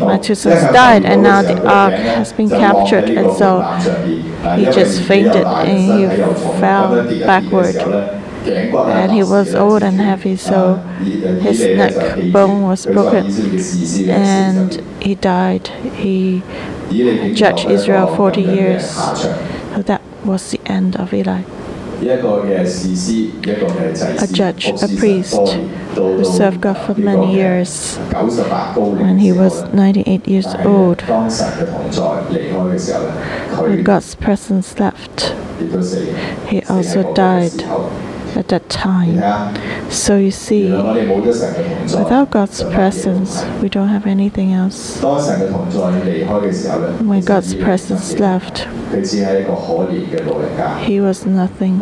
[0.00, 3.62] Matthew died, and now the ark has been captured, and so
[4.56, 6.06] he just fainted and he
[6.60, 7.76] fell backward
[8.46, 10.76] and he was old and heavy, so
[11.40, 13.26] his neck bone was broken,
[14.10, 15.68] and he died.
[15.96, 16.42] He
[17.34, 18.90] judged Israel 40 years.
[18.90, 21.42] So that was the end of Eli.
[24.20, 25.40] A judge, a priest,
[25.94, 27.96] who served God for many years.
[27.96, 31.02] When he was 98 years old,
[33.58, 35.34] when God's presence left,
[36.48, 37.64] he also died
[38.36, 39.18] at that time.
[39.90, 45.00] So you see, without God's presence, we don't have anything else.
[45.02, 45.20] When
[47.24, 48.66] God's presence left,
[50.86, 51.80] he was nothing.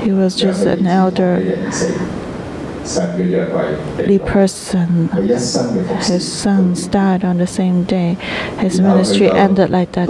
[0.00, 1.42] He was just an elder
[2.84, 8.16] the person, his son died on the same day.
[8.58, 10.08] His ministry ended like that.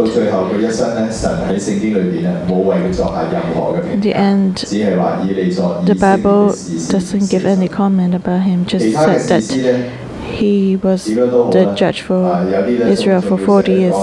[4.01, 11.05] The end, the Bible doesn't give any comment about him, just said that he was
[11.07, 12.23] the judge for
[12.67, 13.95] Israel for 40 years.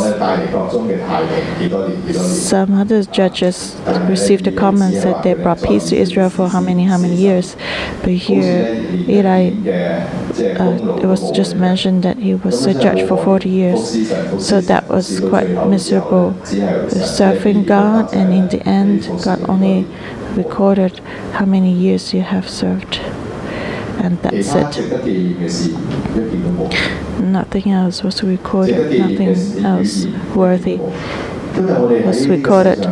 [2.47, 3.75] Some other judges
[4.07, 7.55] received a comment that they brought peace to Israel for how many, how many years.
[8.01, 8.75] But here,
[9.07, 13.81] Eli, uh, it was just mentioned that he was a judge for 40 years.
[14.45, 16.35] So that was quite miserable.
[16.45, 19.87] Serving God, and in the end, God only
[20.35, 20.99] recorded
[21.33, 22.99] how many years you have served
[23.99, 24.77] and that's it.
[27.21, 32.83] Nothing else was recorded, nothing else worthy was recorded.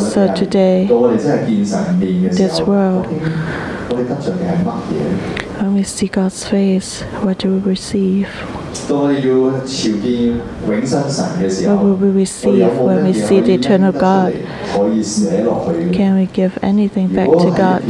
[0.00, 0.86] So today,
[2.28, 3.06] this world,
[5.60, 8.28] when we see God's face, what do we receive?
[8.87, 13.59] 当我哋要朝见永生神嘅时候， What will we 我哋 receive 有冇 when 乜 we 嘢 see 可以 the 拎
[13.61, 14.29] eternal 得出 God?
[14.29, 14.33] 嚟
[14.73, 15.97] 可以写落去嘅？
[15.97, 17.81] Can we give anything back to God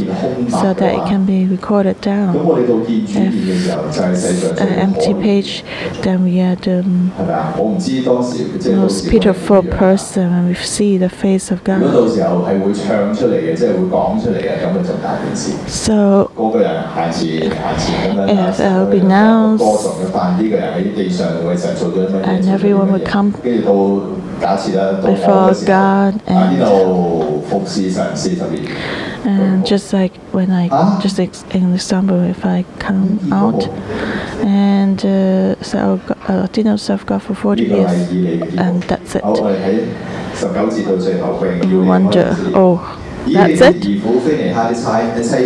[0.50, 2.32] so that it can be recorded 咁 down?
[2.44, 5.60] 我哋到见主见嘅时候，就系世上最 An empty 可 page,
[6.02, 7.54] then we are the 系咪啊？
[7.56, 12.08] 我唔知当时即系到 most 时 pitiful 我哋点样 person when we see the face of 如果 God.
[12.08, 15.52] 到时候系会唱出嚟嘅，即系会讲出嚟嘅，咁啊就大件事。
[15.66, 20.73] So 嗰个人下次下次咁样 If 啊 I'll be 歌 announced 颂嘅犯呢个人
[22.25, 26.59] and everyone would come before God and,
[29.25, 30.67] and just like when I
[31.01, 33.67] just in example if I come out
[34.43, 38.11] and uh, so I uh, did not serve God for 40 years
[38.57, 39.21] and that's it.
[39.23, 39.35] Oh,
[41.67, 43.85] you wonder oh that's it.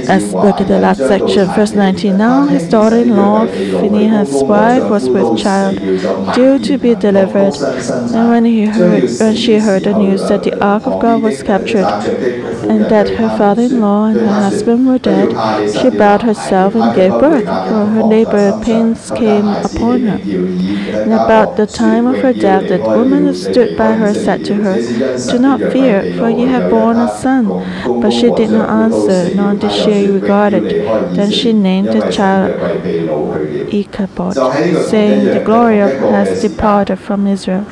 [0.07, 1.47] Let's look at the last section.
[1.55, 2.17] Verse 19.
[2.17, 5.77] Now his daughter-in-law Phinehas' wife was with child,
[6.35, 7.55] due to be delivered.
[7.55, 11.41] And when he heard, when she heard the news that the ark of God was
[11.41, 11.85] captured,
[12.69, 15.29] and that her father-in-law and her husband were dead,
[15.71, 17.45] she bowed herself and gave birth.
[17.45, 20.19] For her labor pains came upon her.
[21.01, 24.55] And about the time of her death, the woman who stood by her said to
[24.55, 24.77] her,
[25.31, 27.63] "Do not fear, for you have borne a son."
[28.01, 31.15] But she did not answer, nor did she regard it.
[31.15, 32.51] Then she named the child
[33.73, 34.33] Ichabod,
[34.91, 37.65] saying, The glory of has departed from Israel.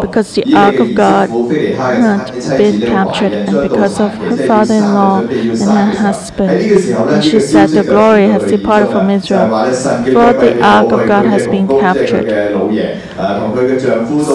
[0.00, 5.90] Because the ark of God had been captured, and because of her father-in-law and her
[6.06, 6.50] husband.
[6.50, 11.46] And she said, The glory has departed from Israel, for the ark of God has
[11.46, 12.28] been captured.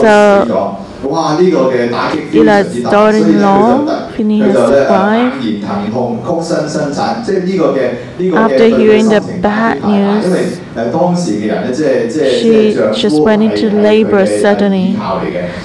[0.01, 0.82] So,
[2.32, 5.34] Eli's daughter-in-law, Phinehas' wife,
[8.34, 10.60] after hearing the bad news,
[12.39, 14.93] she just went into labor suddenly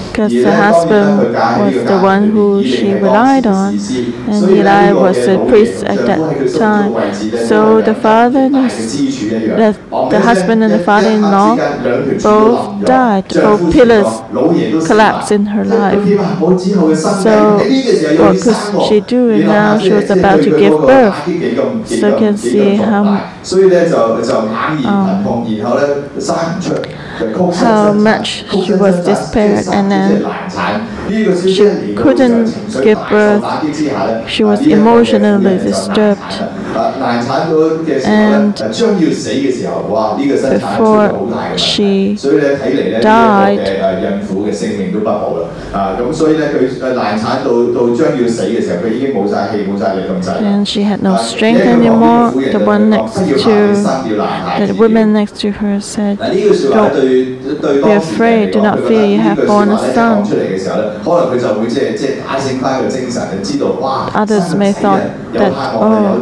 [0.09, 5.83] because the husband was the one who she relied on, and Eli was a priest
[5.83, 6.19] at that
[6.59, 6.93] time.
[7.47, 9.77] So the father and the,
[10.11, 11.55] the husband and the father-in-law
[12.21, 13.29] both died.
[13.33, 14.21] Both pillars
[14.85, 16.03] collapsed in her life.
[17.23, 17.57] So
[18.19, 19.31] what could she do?
[19.31, 21.15] And now she was about to give birth.
[21.87, 23.59] So you can see how 所
[24.99, 25.45] um,
[27.53, 30.23] how much she was despaired and then
[31.53, 32.45] she couldn't
[32.83, 34.29] give birth.
[34.29, 36.19] She was emotionally disturbed.
[38.05, 38.55] And
[40.59, 42.15] before she
[43.01, 43.59] died,
[50.41, 52.31] and she had no strength anymore.
[52.31, 53.25] The one next to
[54.67, 58.51] the woman next to her said, "Don't be afraid.
[58.51, 59.05] Do not fear.
[59.05, 60.23] You have born a son."
[64.15, 65.03] Others may thought
[65.33, 66.21] that oh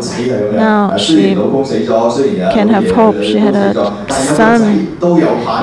[0.53, 3.15] now she can have hope.
[3.23, 3.73] She had a
[4.09, 4.97] son,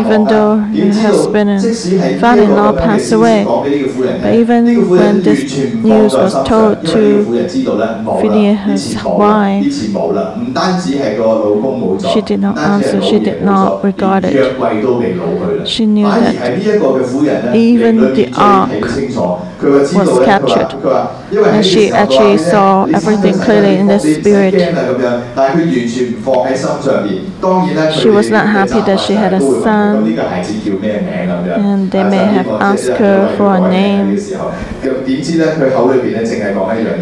[0.00, 3.44] even though her husband and father-in-law passed away.
[3.44, 5.42] But even when this
[5.74, 7.24] news was told to
[8.20, 9.64] Phineas' wife,
[12.12, 13.02] she did not answer.
[13.02, 15.66] She did not regard it.
[15.66, 18.70] She knew that even the ark
[19.92, 20.70] was captured.
[21.46, 24.54] And she actually saw everything clearly in the spirit.
[28.00, 30.07] She was not happy that she had a son,
[31.57, 34.16] and they may have asked her for a name.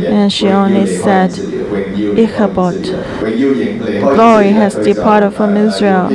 [0.06, 1.30] And she only said,
[1.94, 2.74] Ichabod.
[4.14, 6.08] Glory has departed from Israel.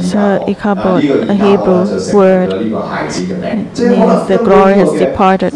[0.00, 2.50] So Ichabod, a Hebrew word,
[3.78, 5.52] means the glory has departed.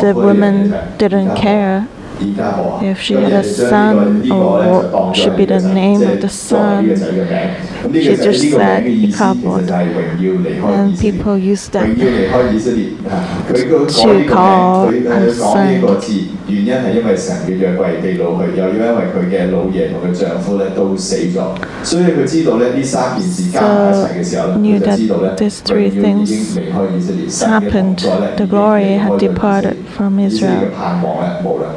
[0.00, 1.88] The woman didn't care
[2.21, 5.53] if she 咁 had 人 a 哋将 son 呢个呢个咧 or 就当咗 should 系 be 呢个
[5.53, 6.97] the 仔 name 即系 of the 作为呢个 son.
[6.97, 7.37] 仔嘅名。
[7.77, 9.65] 咁呢 She 个就系 just 呢个名 said 嘅意思，其实 Ichabod.
[9.67, 11.11] 就系荣耀离开以 And 色列。
[11.11, 13.13] people use 荣 that 耀离开以色列啊！
[13.47, 15.81] 佢个 To 改呢个 call 名，佢 her 诶讲呢 son.
[15.81, 16.13] 个字，
[16.47, 21.39] 原因系因为神嘅约柜被掳去，又因为佢嘅老爷同佢丈夫咧都死咗，
[21.83, 27.95] 所以佢知道咧呢三件事加埋一齐嘅时候咧， knew 佢就 that 知道咧 these 荣 three 耀已经 things 离开以色列，神嘅同 happened.
[28.03, 30.57] 在咧已 The 经 glory 离开 had 咗以色 departed 列 from 以色列 Israel.
[30.57, 31.67] 嘅盼望咧冇啦。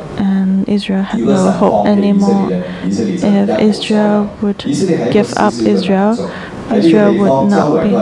[0.67, 2.49] Israel had no hope anymore.
[2.83, 4.63] If Israel would
[5.11, 6.17] give up Israel,
[6.73, 7.95] Israel would not be.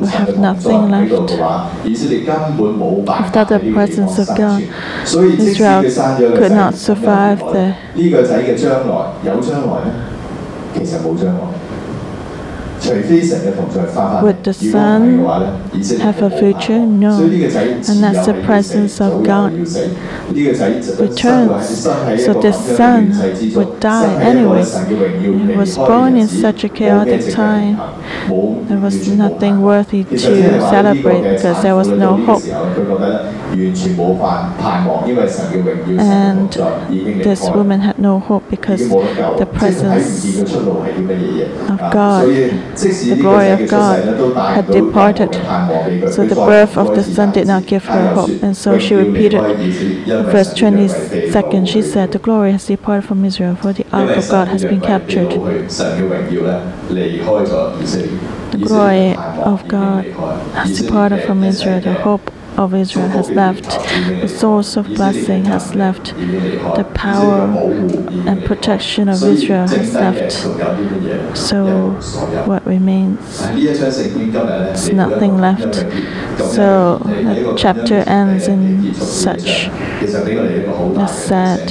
[0.00, 1.30] We have nothing left.
[3.24, 4.62] without the presence of God.
[5.38, 5.82] Israel
[6.38, 7.76] could not survive there.
[12.84, 15.18] Would the Son
[16.00, 16.78] have a future?
[16.78, 17.22] No.
[17.22, 19.52] And that's the presence of God
[20.98, 21.84] returns.
[22.24, 23.12] So the Son
[23.54, 24.64] would die anyway.
[25.20, 27.76] He was born in such a chaotic time.
[28.68, 32.42] There was nothing worthy to celebrate because there was no hope.
[35.98, 36.50] And
[37.22, 40.24] this woman had no hope because the presence
[41.68, 44.04] of God, the glory of God,
[44.56, 45.34] had departed.
[46.12, 48.30] So the birth of the son did not give her hope.
[48.42, 49.42] And so she repeated
[50.32, 51.66] verse 22nd.
[51.68, 54.80] She said, The glory has departed from Israel, for the ark of God has been
[54.80, 55.30] captured.
[58.52, 60.04] The glory of God
[60.54, 63.64] has departed from Israel, the hope of Israel has left,
[64.20, 67.46] the source of blessing has left, the power
[68.28, 70.32] and protection of Israel has left.
[71.36, 71.90] So,
[72.46, 73.18] what remains?
[73.54, 75.74] It's nothing left.
[76.52, 81.70] So, the chapter ends in such a sad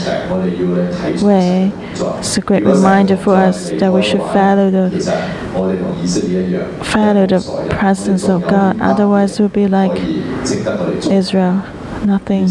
[1.22, 1.72] way.
[1.94, 4.90] It's a great reminder for us that we should follow the
[6.84, 8.80] follow the presence of God.
[8.82, 9.92] Otherwise, we'll be like
[10.44, 11.64] Israel
[12.06, 12.50] nothing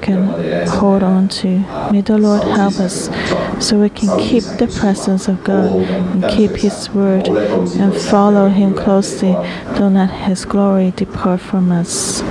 [0.00, 1.58] can hold on to.
[1.90, 3.08] May the Lord help us
[3.66, 8.74] so we can keep the presence of God and keep His word and follow Him
[8.74, 9.32] closely.
[9.76, 12.22] Don't let His glory depart from us.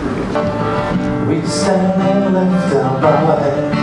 [1.28, 3.74] We stand and lift our bodies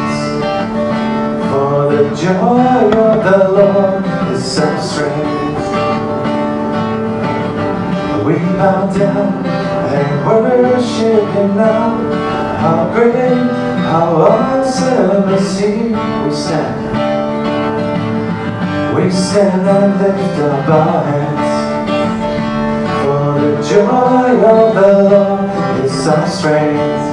[1.50, 5.66] for the joy of the Lord is so strength.
[8.24, 9.49] We bow down
[9.92, 11.90] and worship Him now.
[12.60, 13.14] How great,
[13.90, 15.94] how awesome is He?
[16.24, 16.78] We stand.
[18.94, 21.50] We stand and lift up our hands.
[23.02, 27.10] For the joy of the Lord is our strength.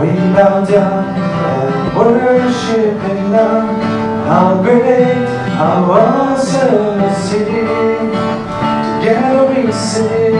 [0.00, 4.06] We bow down and worship Him now.
[4.26, 8.15] How great, how awesome is He?
[9.06, 10.34] We sing.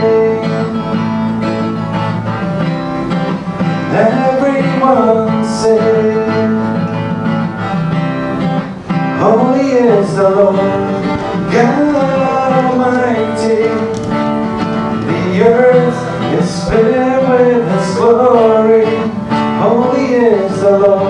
[3.95, 6.57] Everyone sing.
[9.19, 10.57] Holy is the Lord,
[11.49, 13.71] God Almighty.
[15.07, 15.99] The earth
[16.37, 18.85] is filled with His glory.
[19.61, 21.06] Holy is the Lord,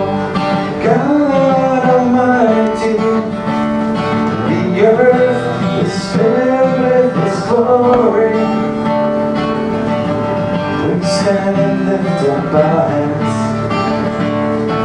[11.27, 13.35] stand and lift up our hands.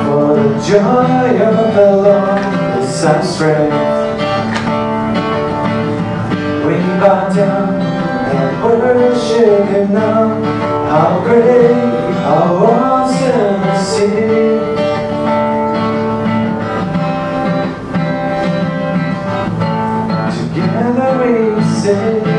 [0.05, 3.75] For the joy of the Lord is our strength.
[6.67, 10.43] We bow down and worship Him now.
[10.91, 14.11] How great, how awesome is He?
[20.51, 22.32] Together we sing.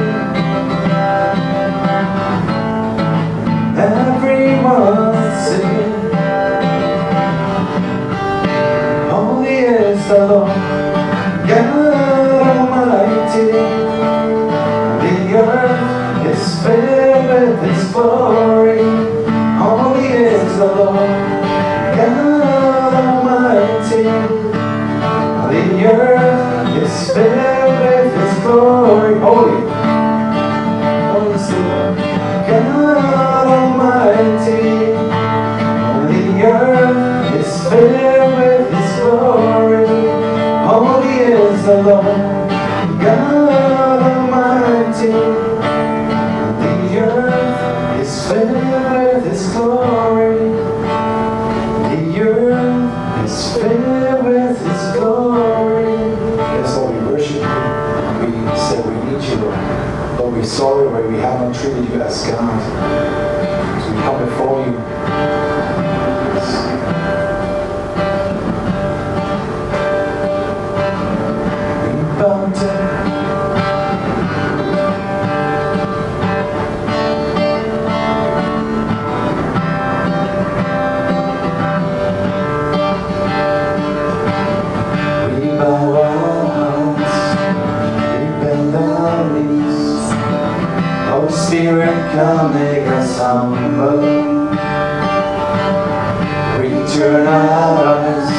[96.59, 98.29] we turn our eyes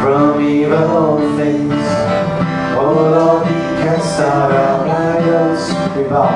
[0.00, 1.84] from evil things.
[2.80, 3.52] Oh Lord, we
[3.82, 5.68] cast out our idols.
[5.94, 6.32] We bow.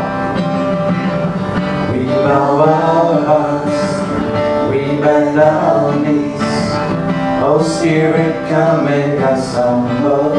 [1.92, 4.70] We bow our hearts.
[4.70, 6.42] We bend our knees.
[7.42, 10.32] Oh Spirit, come make us humble.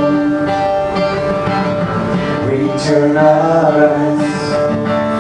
[2.46, 4.35] We turn our eyes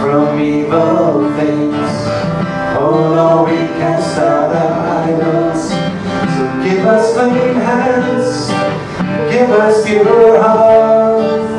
[0.06, 1.90] from evil things.
[2.78, 5.70] Oh Lord, we cast out our idols.
[6.36, 8.30] So give us clean hands,
[9.34, 11.50] give us pure hearts.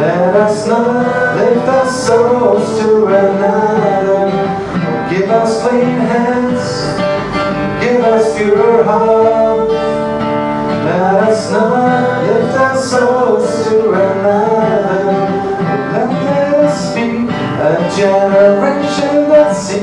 [0.00, 4.30] Let us not lift our souls to another.
[4.86, 6.64] Oh, give us clean hands,
[7.82, 9.72] give us pure hearts.
[10.86, 14.43] Let us not lift our souls to another.
[17.96, 19.78] Generation that sees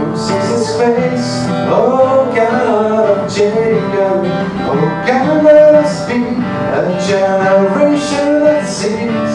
[0.00, 1.44] who sees His face.
[1.68, 4.24] Oh God of Jacob,
[4.64, 9.34] oh God, let us be a generation that sees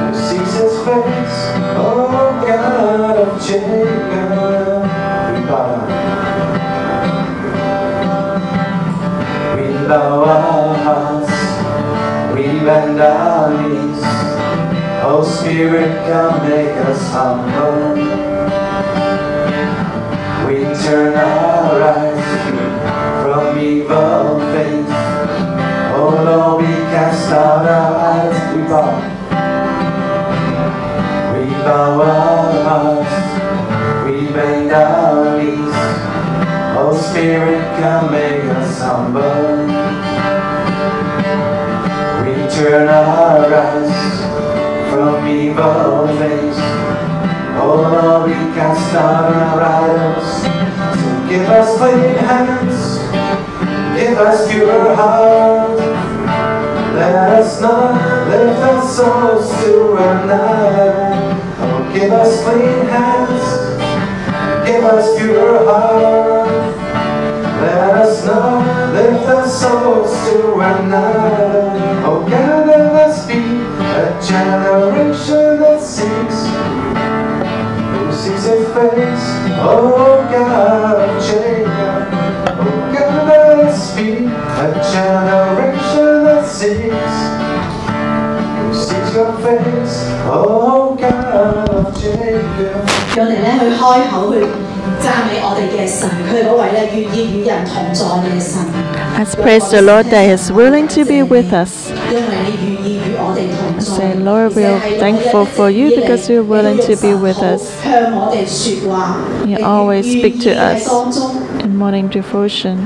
[0.00, 1.38] who sees His face.
[1.76, 4.82] Oh God of Jacob,
[5.28, 5.72] we bow.
[9.56, 13.51] We bow our hearts, we bend our.
[15.14, 17.94] Oh Spirit, come make us humble.
[20.48, 22.24] We turn our eyes
[23.20, 24.88] from evil things.
[25.92, 28.88] Oh Lord, we cast out our eyes, we bow.
[31.36, 35.76] We bow our hearts, we bend our knees.
[36.80, 39.66] Oh Spirit, come make us humble.
[42.24, 44.41] We turn our eyes
[44.92, 46.56] from evil things.
[47.56, 50.42] Oh Lord, we cast out our idols.
[51.00, 52.98] So give us clean hands,
[53.96, 55.78] give us pure heart.
[56.94, 60.92] Let us not lift our souls to another.
[61.64, 63.44] Oh, give us clean hands,
[64.66, 66.50] give us pure heart.
[67.62, 71.70] Let us not lift our souls to another.
[72.04, 72.61] Oh God,
[74.21, 76.37] generation that seeks,
[77.91, 79.25] who seeks His face.
[79.59, 82.07] Oh God of Jacob.
[82.59, 87.15] Oh God, let us be a generation that seeks,
[88.57, 89.95] who seeks Your face.
[90.29, 92.85] Oh God of Jacob.
[93.15, 93.81] 让我哋咧去开
[94.11, 94.35] 口去
[95.01, 98.61] 赞美我哋嘅神，佢系嗰位咧愿意与人同在嘅神，
[99.17, 101.89] Let's praise the Lord that He is willing to be with us.
[103.96, 107.62] say, Lord, we are thankful for you because you're willing to be with us.
[109.46, 110.86] You always speak to us
[111.64, 112.78] in morning devotion.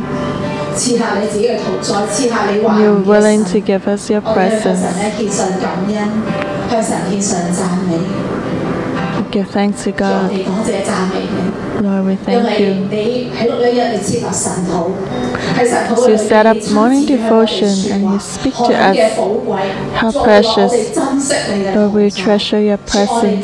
[2.78, 4.82] You're willing to give us your presence.
[9.30, 10.30] Give thanks to God.
[11.82, 12.88] Lord, we thank you.
[16.18, 18.96] Set up morning devotion and you speak to us.
[19.94, 20.72] How precious.
[21.74, 23.42] Lord, we treasure your presence.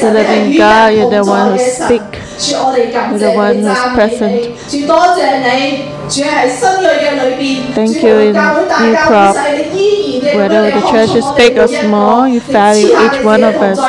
[0.00, 2.48] The living God, you're the one who speaks.
[3.10, 4.58] You're the one who's present.
[7.74, 8.32] Thank you in
[8.80, 9.36] New Crop.
[10.37, 13.79] 会细，你依然嘅 Whether the church is big or small, you value each one of us.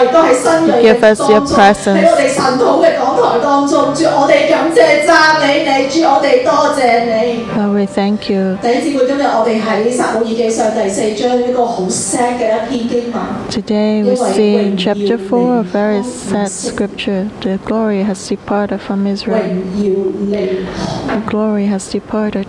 [0.66, 2.00] You give us your presence.
[2.00, 7.44] 喺我哋神土嘅讲台当中，主我哋感谢赞美你，主我哋多谢你。
[7.56, 8.56] Lord, we thank you.
[8.62, 13.22] 弟兄姊妹，今日我哋喺撒母耳记上第四章一个好 sad 嘅一篇经文。
[13.50, 17.28] Today we see in chapter 4 a very sad scripture.
[17.40, 19.62] The glory has departed from 荣 Israel.
[19.76, 19.94] 耀
[20.30, 20.64] 离
[21.08, 22.48] The glory has departed.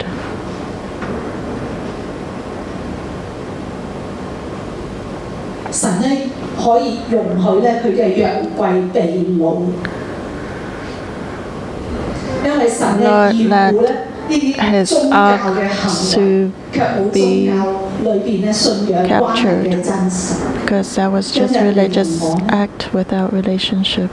[5.80, 6.22] 神咧
[6.58, 9.02] 可以容许咧佢嘅约柜被
[9.40, 9.58] 掳，
[12.46, 13.92] 因为神咧 Lord, 厌恶咧
[14.28, 17.54] 呢啲 His 宗教 ark 嘅行为， to 却冇宗 be 教
[18.04, 20.36] 里边咧信仰关系嘅真实。
[20.66, 24.10] because that was just religious act without relationship.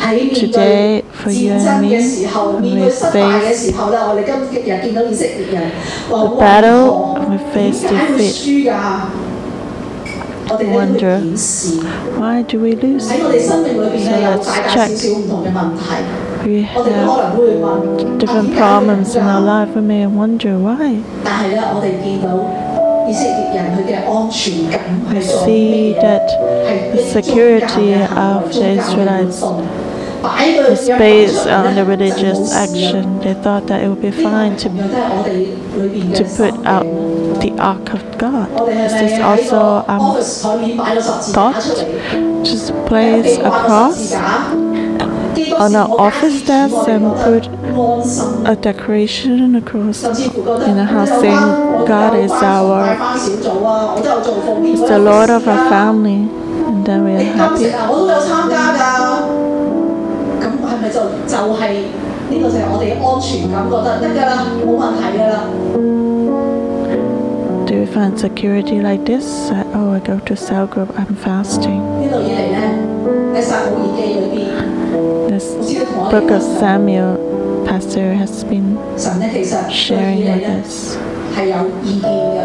[0.00, 5.70] 喺面对 Today, for you 战 and 争 me, 嘅时候， when 面 we 对失败嘅 face 时候咧，我哋今日见到以色列人
[6.10, 8.72] 话 the 为 battle, 何 we 点 face 解会 defeat.
[10.49, 11.19] wonder
[12.19, 14.91] why do we lose so let's check?
[16.45, 19.75] we have different problems in our life.
[19.75, 21.03] We may wonder why.
[21.25, 21.53] I
[25.21, 26.27] see that
[26.95, 29.41] the security of the Israelites
[30.97, 33.19] based on the religious action.
[33.19, 36.85] They thought that it would be fine to, to put out
[37.41, 38.49] the Ark of God.
[38.69, 40.21] Is this also um,
[41.33, 41.63] thought?
[42.43, 47.47] Just place a cross on an office desk and put
[48.47, 53.15] a decoration across in the house saying God is our,
[54.65, 56.29] is the Lord of our family,
[56.67, 57.69] and then we are happy.
[60.86, 61.62] 咪就就系
[62.30, 64.32] 呢个就系我哋嘅安全感，觉得得㗎啦，
[64.64, 65.34] 冇问题㗎啦。
[67.66, 69.48] Do we find security like this?
[69.50, 71.80] That, oh, I go to cell group, I'm fasting.
[71.80, 72.60] 呢度以嚟咧，
[73.34, 74.40] 喺撒母耳记里边，
[75.30, 77.16] This 好似都同我哋 book of 讲 Samuel,
[77.66, 80.96] Pastor has been 神咧其实对 sharing 以利 with 咧 us.
[81.34, 82.38] 系有意见嘅。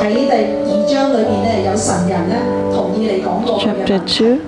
[0.00, 2.36] 喺第二章里边咧，有神人咧
[2.72, 4.38] 同意嚟讲过佢嘅 Chapter 2,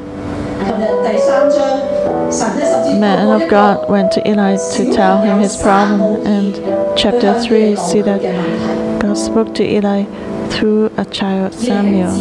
[3.00, 6.26] man of God went to Eli to tell him his problem.
[6.26, 6.56] And
[6.98, 8.22] chapter 3, see that
[9.02, 10.06] God spoke to Eli
[10.50, 12.12] through a child, Samuel.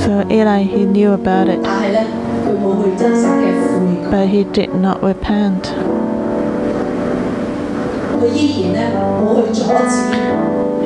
[0.00, 1.62] So Eli, he knew about it,
[4.10, 5.66] but he did not repent.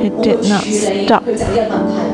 [0.01, 1.23] He did not stop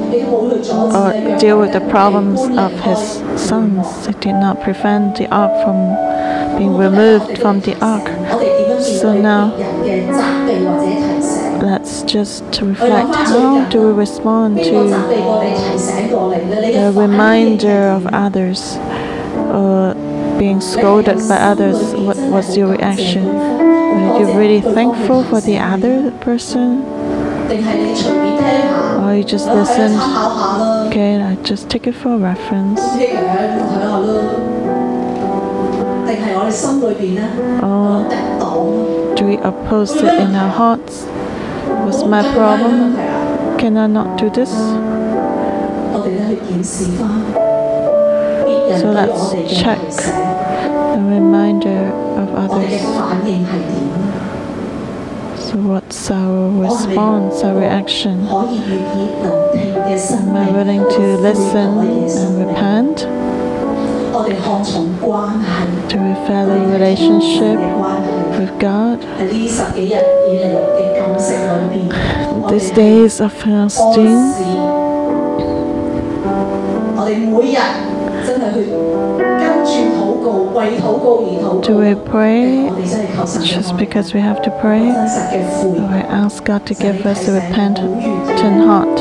[0.08, 3.00] or deal with the problems of his
[3.42, 4.08] sons.
[4.08, 8.08] It did not prevent the ark from being removed from the ark.
[8.82, 9.56] So now,
[11.62, 14.90] let's just reflect how do we respond to
[16.74, 18.78] the reminder of others
[19.36, 19.94] or
[20.40, 21.94] being scolded by others?
[21.96, 23.26] What was your reaction?
[23.26, 26.97] Were you really thankful for the other person?
[27.50, 29.96] I just listened.
[30.88, 32.82] Okay, I just take it for a reference.
[37.64, 41.06] Oh, do we oppose it in our hearts?
[41.86, 42.96] What's my problem?
[43.58, 44.52] Can I not do this?
[48.80, 49.32] So let's
[49.62, 53.97] check A reminder of others
[55.66, 58.20] what's our response, our reaction?
[58.28, 58.38] Am
[60.36, 62.98] I willing to listen and repent?
[65.90, 67.60] To revalue relationship
[68.40, 69.02] with God?
[72.50, 74.18] These days of fasting.
[80.58, 82.68] Do we pray
[83.46, 84.80] just because we have to pray?
[84.82, 88.98] Do we ask God to give us a repentant heart.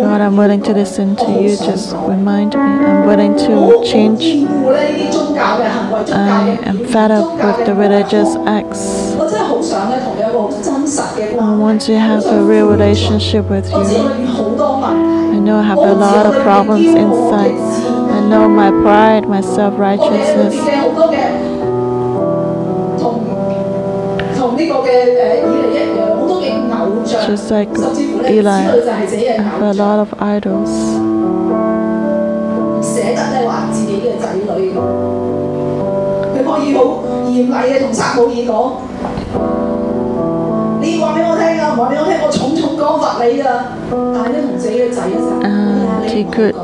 [0.00, 1.56] God, I'm willing to listen to you.
[1.56, 2.60] Just remind me.
[2.60, 4.24] I'm willing to change.
[6.10, 9.14] I am fed up with the religious acts.
[11.38, 13.76] I want to have a real relationship with you.
[13.76, 17.93] I know I have a lot of problems inside
[18.34, 20.54] know my pride, my self righteousness.
[27.26, 27.68] Just like
[28.28, 30.72] Eli, I have a lot of idols.
[45.44, 46.54] Uh, he could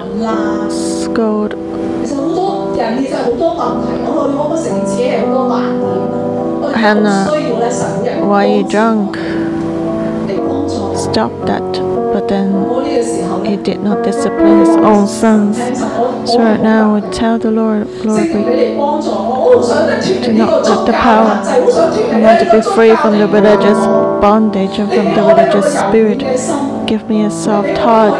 [0.70, 1.49] scold
[2.89, 6.13] 多人其实好多问题，我哋可唔可以承认自己系好多盲点啊？
[6.61, 9.11] 我哋 Hannah, 好需要咧神人 Why are you drunk?
[10.28, 10.95] 嚟帮助我。
[10.95, 11.63] Stop that.
[12.15, 15.55] But then 我呢个时候 he 咧， did not discipline his own sons.
[15.59, 20.63] 听神我 So right now we tell the Lord, 圣 Lord, 灵 we 你嚟帮助我，我好想咧脱离呢个 Do not
[20.63, 22.95] 宗 let the 教 power 限制，好想脱离 I 呢 want to 个 be 宗 free 教
[23.01, 23.82] from the 嘅 religious
[24.23, 26.19] bondage and from the religious spirit.
[26.88, 28.15] Give me a soft heart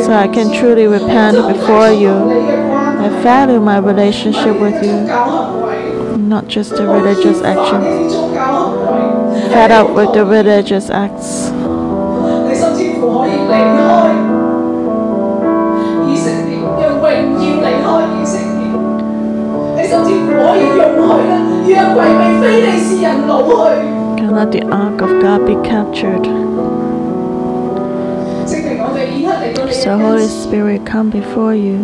[0.00, 2.14] so I can truly repent before you.
[3.05, 5.05] I value my relationship with you,
[6.17, 8.15] not just the religious actions.
[9.53, 11.51] Fed up with the religious acts.
[24.17, 26.25] Can let the ark of God be captured.
[29.71, 31.77] So Holy Spirit, come before you.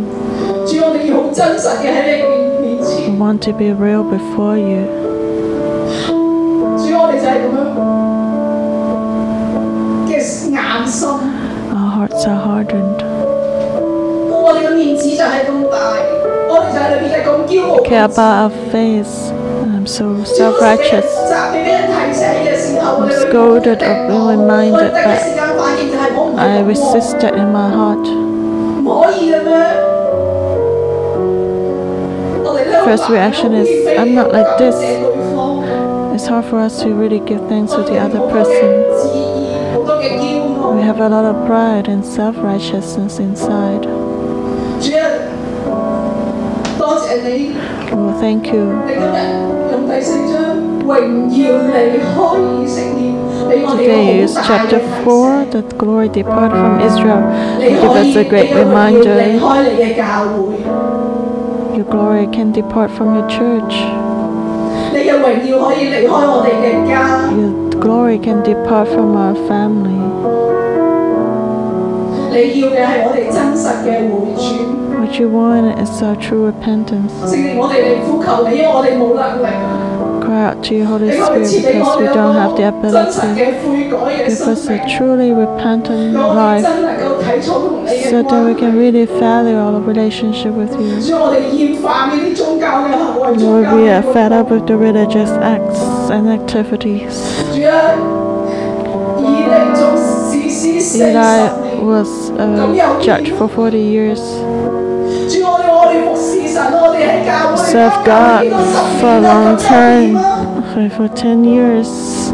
[1.40, 2.94] 主，我哋要好真实嘅喺你面面 We 前。
[3.18, 4.84] want to be real before you.
[6.76, 7.56] 主，我哋就系咁样
[10.86, 11.08] 心，
[11.72, 13.00] Our hearts are hardened.
[14.30, 15.74] 我哋嘅面子就系咁大，
[16.48, 17.74] 我哋就系里边系咁骄傲。
[17.82, 19.14] Care about our face.
[19.66, 21.08] I'm so 主要系俾人 self-righteous.
[21.26, 27.32] 责备、俾人提醒嘅时候，我哋 I'm 会 scolded 定 or 我 been reminded 我哋第一 that 时间反应就系我唔 I 系咁喎 resisted
[27.34, 28.04] in my heart.
[32.83, 33.67] first reaction is,
[33.97, 34.75] I'm not like this.
[36.15, 38.69] It's hard for us to really give thanks to the other person.
[40.75, 43.85] We have a lot of pride and self righteousness inside.
[47.91, 48.65] Well, thank you.
[53.77, 57.21] Today is chapter 4, that glory depart from Israel.
[57.59, 59.15] Give us a great reminder
[61.81, 63.73] your glory can depart from your church.
[67.35, 69.97] Your glory can depart from our family.
[74.99, 77.13] What you want is our true repentance
[80.31, 83.35] cry out to you, Holy Spirit, because we don't have the ability.
[83.35, 86.63] Give us a truly repentant life
[88.09, 90.91] so that we can really value our relationship with you.
[93.45, 95.79] Lord, we are fed up with the religious acts
[96.15, 97.13] and activities.
[100.93, 101.39] Eli
[101.81, 104.21] was uh, judged for 40 years.
[107.79, 108.43] I've got
[108.99, 110.17] for a long time,
[110.63, 112.31] okay, for 10 years,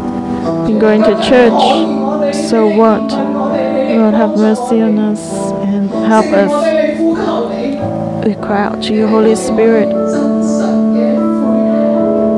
[0.66, 2.34] been going to church.
[2.48, 3.02] So what?
[3.02, 6.50] Lord, have mercy on us and help us.
[8.26, 9.88] We cry out to you, Holy Spirit.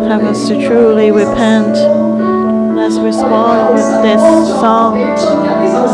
[0.09, 1.77] Help us to truly repent.
[2.77, 4.21] Let's respond with this
[4.61, 4.99] song.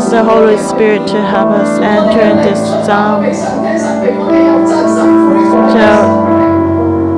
[0.09, 3.33] The Holy Spirit to help us enter this song.
[5.71, 6.16] So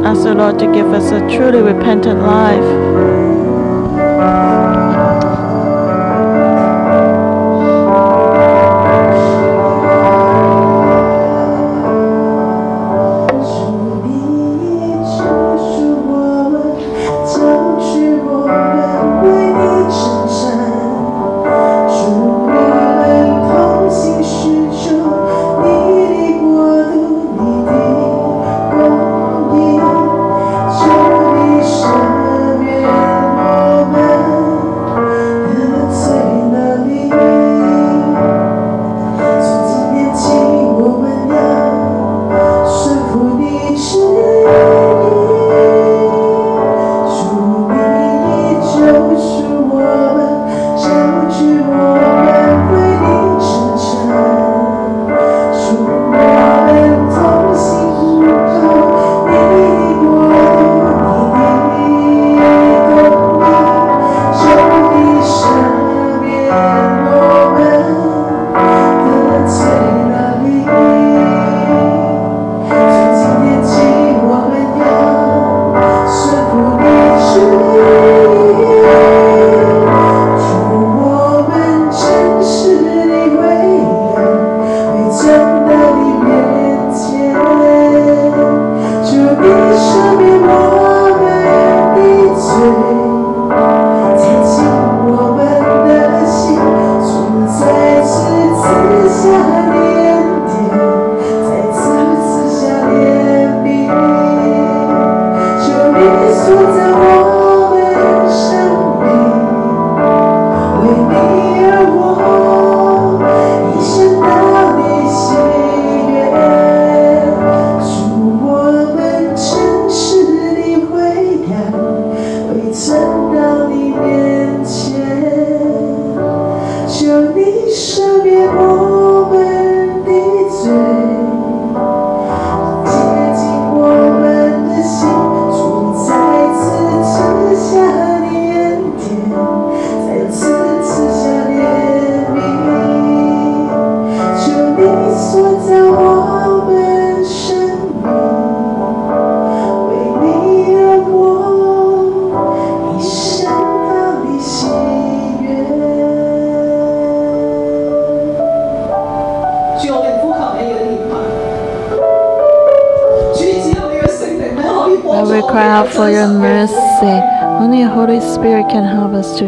[0.10, 4.49] ask the Lord to give us a truly repentant life.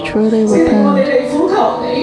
[0.06, 1.08] truly repent.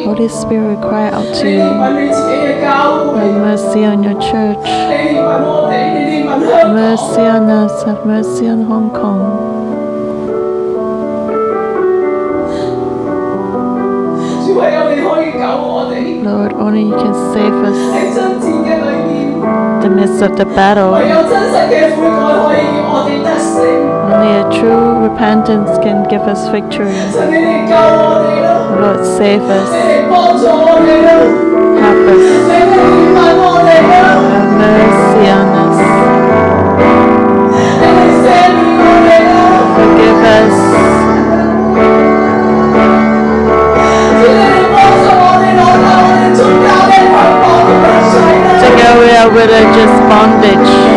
[0.04, 1.60] Holy Spirit, cry out to you.
[1.60, 4.66] Have mercy on your church.
[6.68, 7.82] Mercy on us.
[7.84, 9.56] Have mercy on Hong Kong.
[16.24, 17.78] Lord, only you can save us.
[19.82, 20.94] The midst of the battle.
[24.08, 24.77] Only a true
[25.08, 26.92] repentance can give us victory.
[28.80, 29.70] Lord, save us.
[31.80, 32.24] Help us.
[33.88, 35.78] Have mercy on us.
[39.78, 40.56] Forgive us.
[48.60, 50.87] Take away our religious bondage.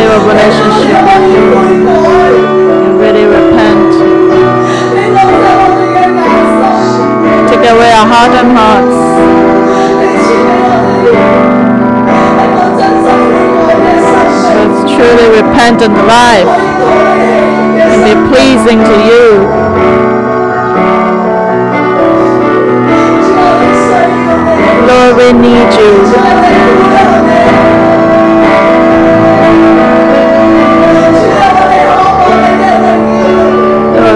[0.00, 1.44] quality of relationship with you.
[2.84, 3.90] You really repent.
[7.48, 8.96] Take away our hardened hearts.
[14.56, 16.48] Let's truly repent repentant life
[17.90, 19.26] and be pleasing to you.
[24.86, 26.89] Lord, we need you.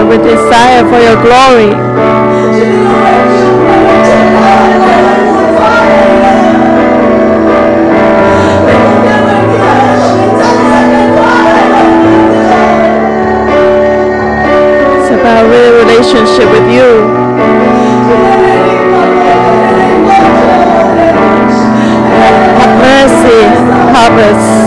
[0.07, 1.71] With desire for your glory.
[14.93, 16.89] It's about real relationship with you.
[22.59, 23.39] Have mercy,
[23.91, 24.64] harvest.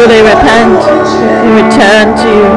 [0.00, 2.48] until they repent and return to you.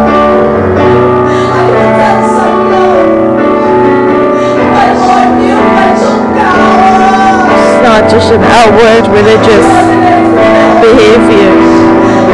[7.60, 9.68] It's not just an outward religious
[10.80, 11.52] behavior.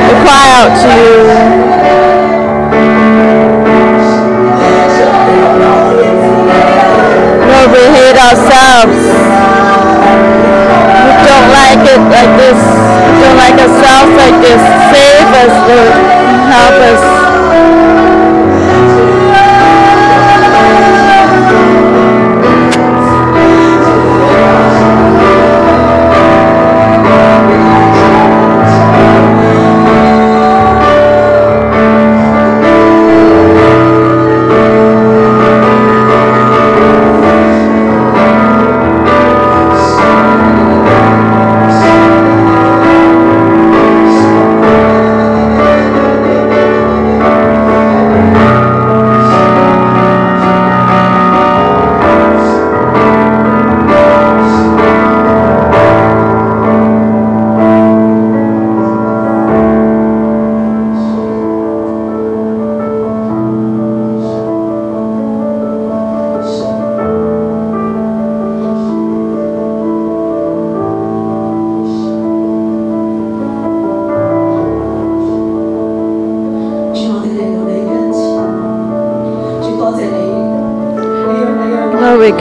[0.05, 1.17] They cry out to you.
[7.49, 9.01] Lord, we hate ourselves.
[11.17, 12.59] We don't like it like this.
[13.09, 14.78] We don't like ourselves like this.
[15.69, 15.93] Lord.
[16.49, 17.28] Help us.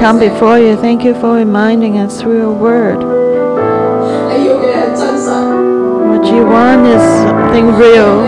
[0.09, 0.75] come before you.
[0.75, 2.97] Thank you for reminding us through your word.
[6.09, 8.25] What you want is something real.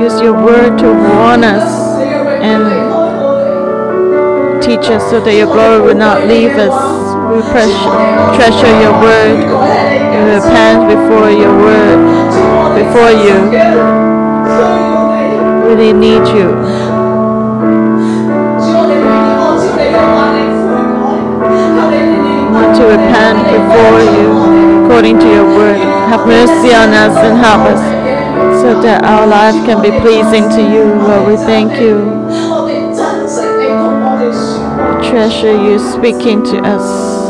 [0.00, 1.68] Use your word to warn us
[2.40, 2.62] and
[4.62, 6.72] teach us so that your glory will not leave us.
[7.28, 7.42] We
[8.40, 9.36] treasure your word.
[10.14, 11.98] We repent before your word,
[12.80, 13.36] before you.
[15.68, 16.83] Really need you.
[22.96, 25.78] repent before you according to your word.
[26.10, 27.82] Have mercy on us and help us
[28.62, 31.26] so that our life can be pleasing to you, Lord.
[31.26, 31.96] We thank you.
[34.78, 37.24] We treasure you speaking to us.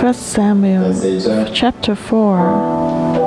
[0.00, 0.92] First Samuel
[1.52, 3.25] chapter 4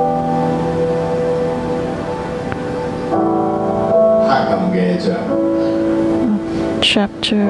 [6.82, 7.41] Chapter,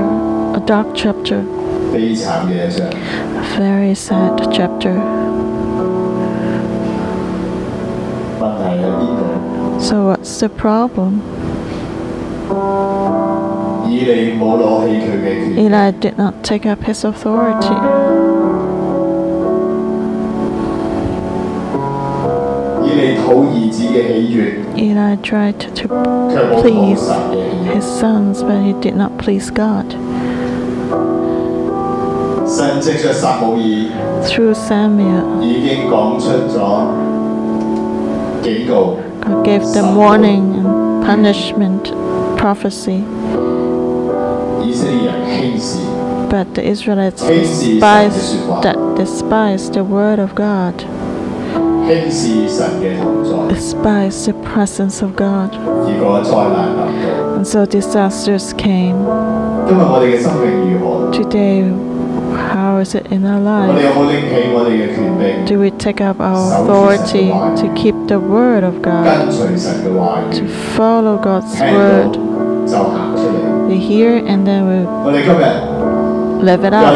[0.55, 1.45] a dark chapter.
[3.37, 4.95] A very sad chapter.
[9.79, 11.21] So what's the problem?
[15.57, 18.48] Eli did not take up his authority.
[22.98, 24.42] 以利讨儿子嘅喜悦，
[24.76, 29.86] Eli tried to 却冇讨 please 神嘅喜 his sons, but he did not please God.
[29.94, 29.98] 悦。
[32.46, 33.62] 神藉着撒母耳
[34.24, 36.86] Through Samuel, 已经讲出咗
[38.42, 41.92] 警告， God gave them warning and punishment,
[42.36, 43.02] prophecy.
[44.62, 45.78] 以色列人轻视，
[46.30, 48.62] But the Israelites Hasty despised, sacrifice.
[48.62, 50.74] that despised the word of God,
[53.49, 55.53] despise the presence of God.
[57.35, 59.05] And so disasters came.
[61.11, 61.61] Today,
[62.51, 63.71] how is it in our life?
[65.47, 67.29] Do we take up our authority
[67.61, 69.31] to keep the word of God,
[70.33, 72.17] to follow God's word?
[73.67, 74.85] We hear and then we
[76.43, 76.93] live it out.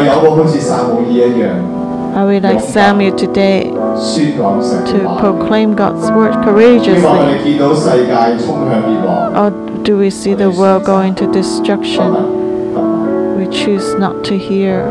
[2.16, 3.72] Are we like Samuel today?
[3.94, 7.02] to proclaim God's word courageously?
[9.40, 9.50] Or
[9.82, 12.12] do we see the world going to destruction?
[13.36, 14.86] We choose not to hear.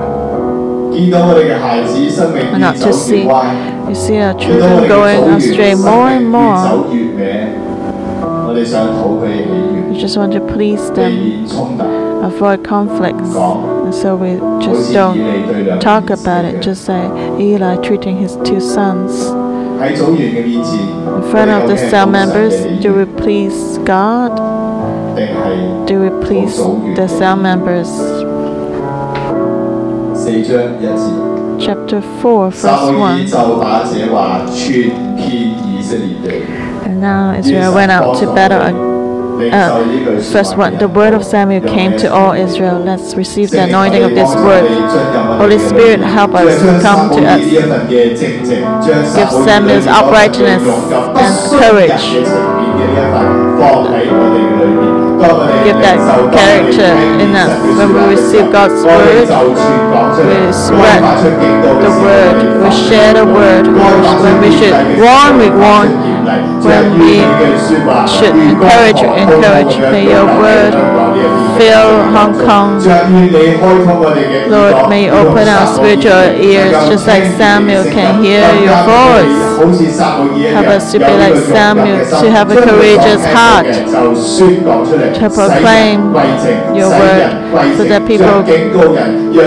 [2.60, 3.24] Not to see.
[3.24, 6.88] You see our children going astray more and more.
[9.90, 11.46] We just want to please them,
[12.24, 13.34] avoid conflicts
[13.94, 16.62] so we just don't talk about it.
[16.62, 17.06] Just say
[17.40, 19.28] Eli treating his two sons.
[19.84, 24.36] In front of the cell members, do we please God?
[25.88, 27.90] Do we please the cell members?
[31.64, 33.20] Chapter 4, verse 1.
[36.86, 38.93] And now Israel went out to battle
[39.42, 42.80] uh, first one, the word of Samuel came to all Israel.
[42.80, 44.70] Let's receive the anointing of this word.
[45.40, 47.42] Holy Spirit, help us, come to us.
[47.90, 52.04] Give Samuel's uprightness and courage.
[55.64, 55.98] Give that
[56.34, 56.92] character
[57.24, 57.54] in us.
[57.78, 59.28] When we receive God's word,
[60.28, 61.02] we spread
[61.82, 63.68] the word, we share the word.
[63.68, 66.53] When we should warn, we warn.
[66.64, 67.20] When we
[68.08, 69.78] should encourage, encourage.
[69.92, 70.74] May your word
[71.58, 72.80] fill Hong Kong.
[74.50, 79.44] Lord, may you open our spiritual ears just like Samuel can hear your voice.
[80.54, 86.14] Help us to be like Samuel, to have a courageous heart to proclaim
[86.76, 88.44] your word so that people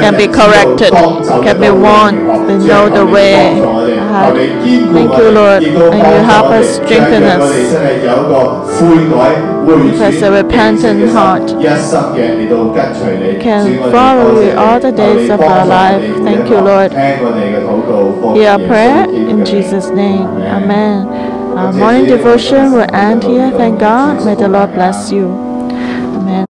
[0.00, 3.60] can be corrected, can be warned, they know the way.
[4.16, 6.78] Thank you, Lord, and you help us
[7.12, 7.72] us.
[9.98, 11.48] Give a repentant heart.
[13.40, 16.02] Can follow you all the days of our life.
[16.24, 16.92] Thank you, Lord.
[18.36, 20.26] Hear our prayer in Jesus' name.
[20.26, 21.06] Amen.
[21.56, 23.50] Our morning devotion will end here.
[23.52, 24.24] Thank God.
[24.24, 25.26] May the Lord bless you.
[25.26, 26.46] Amen.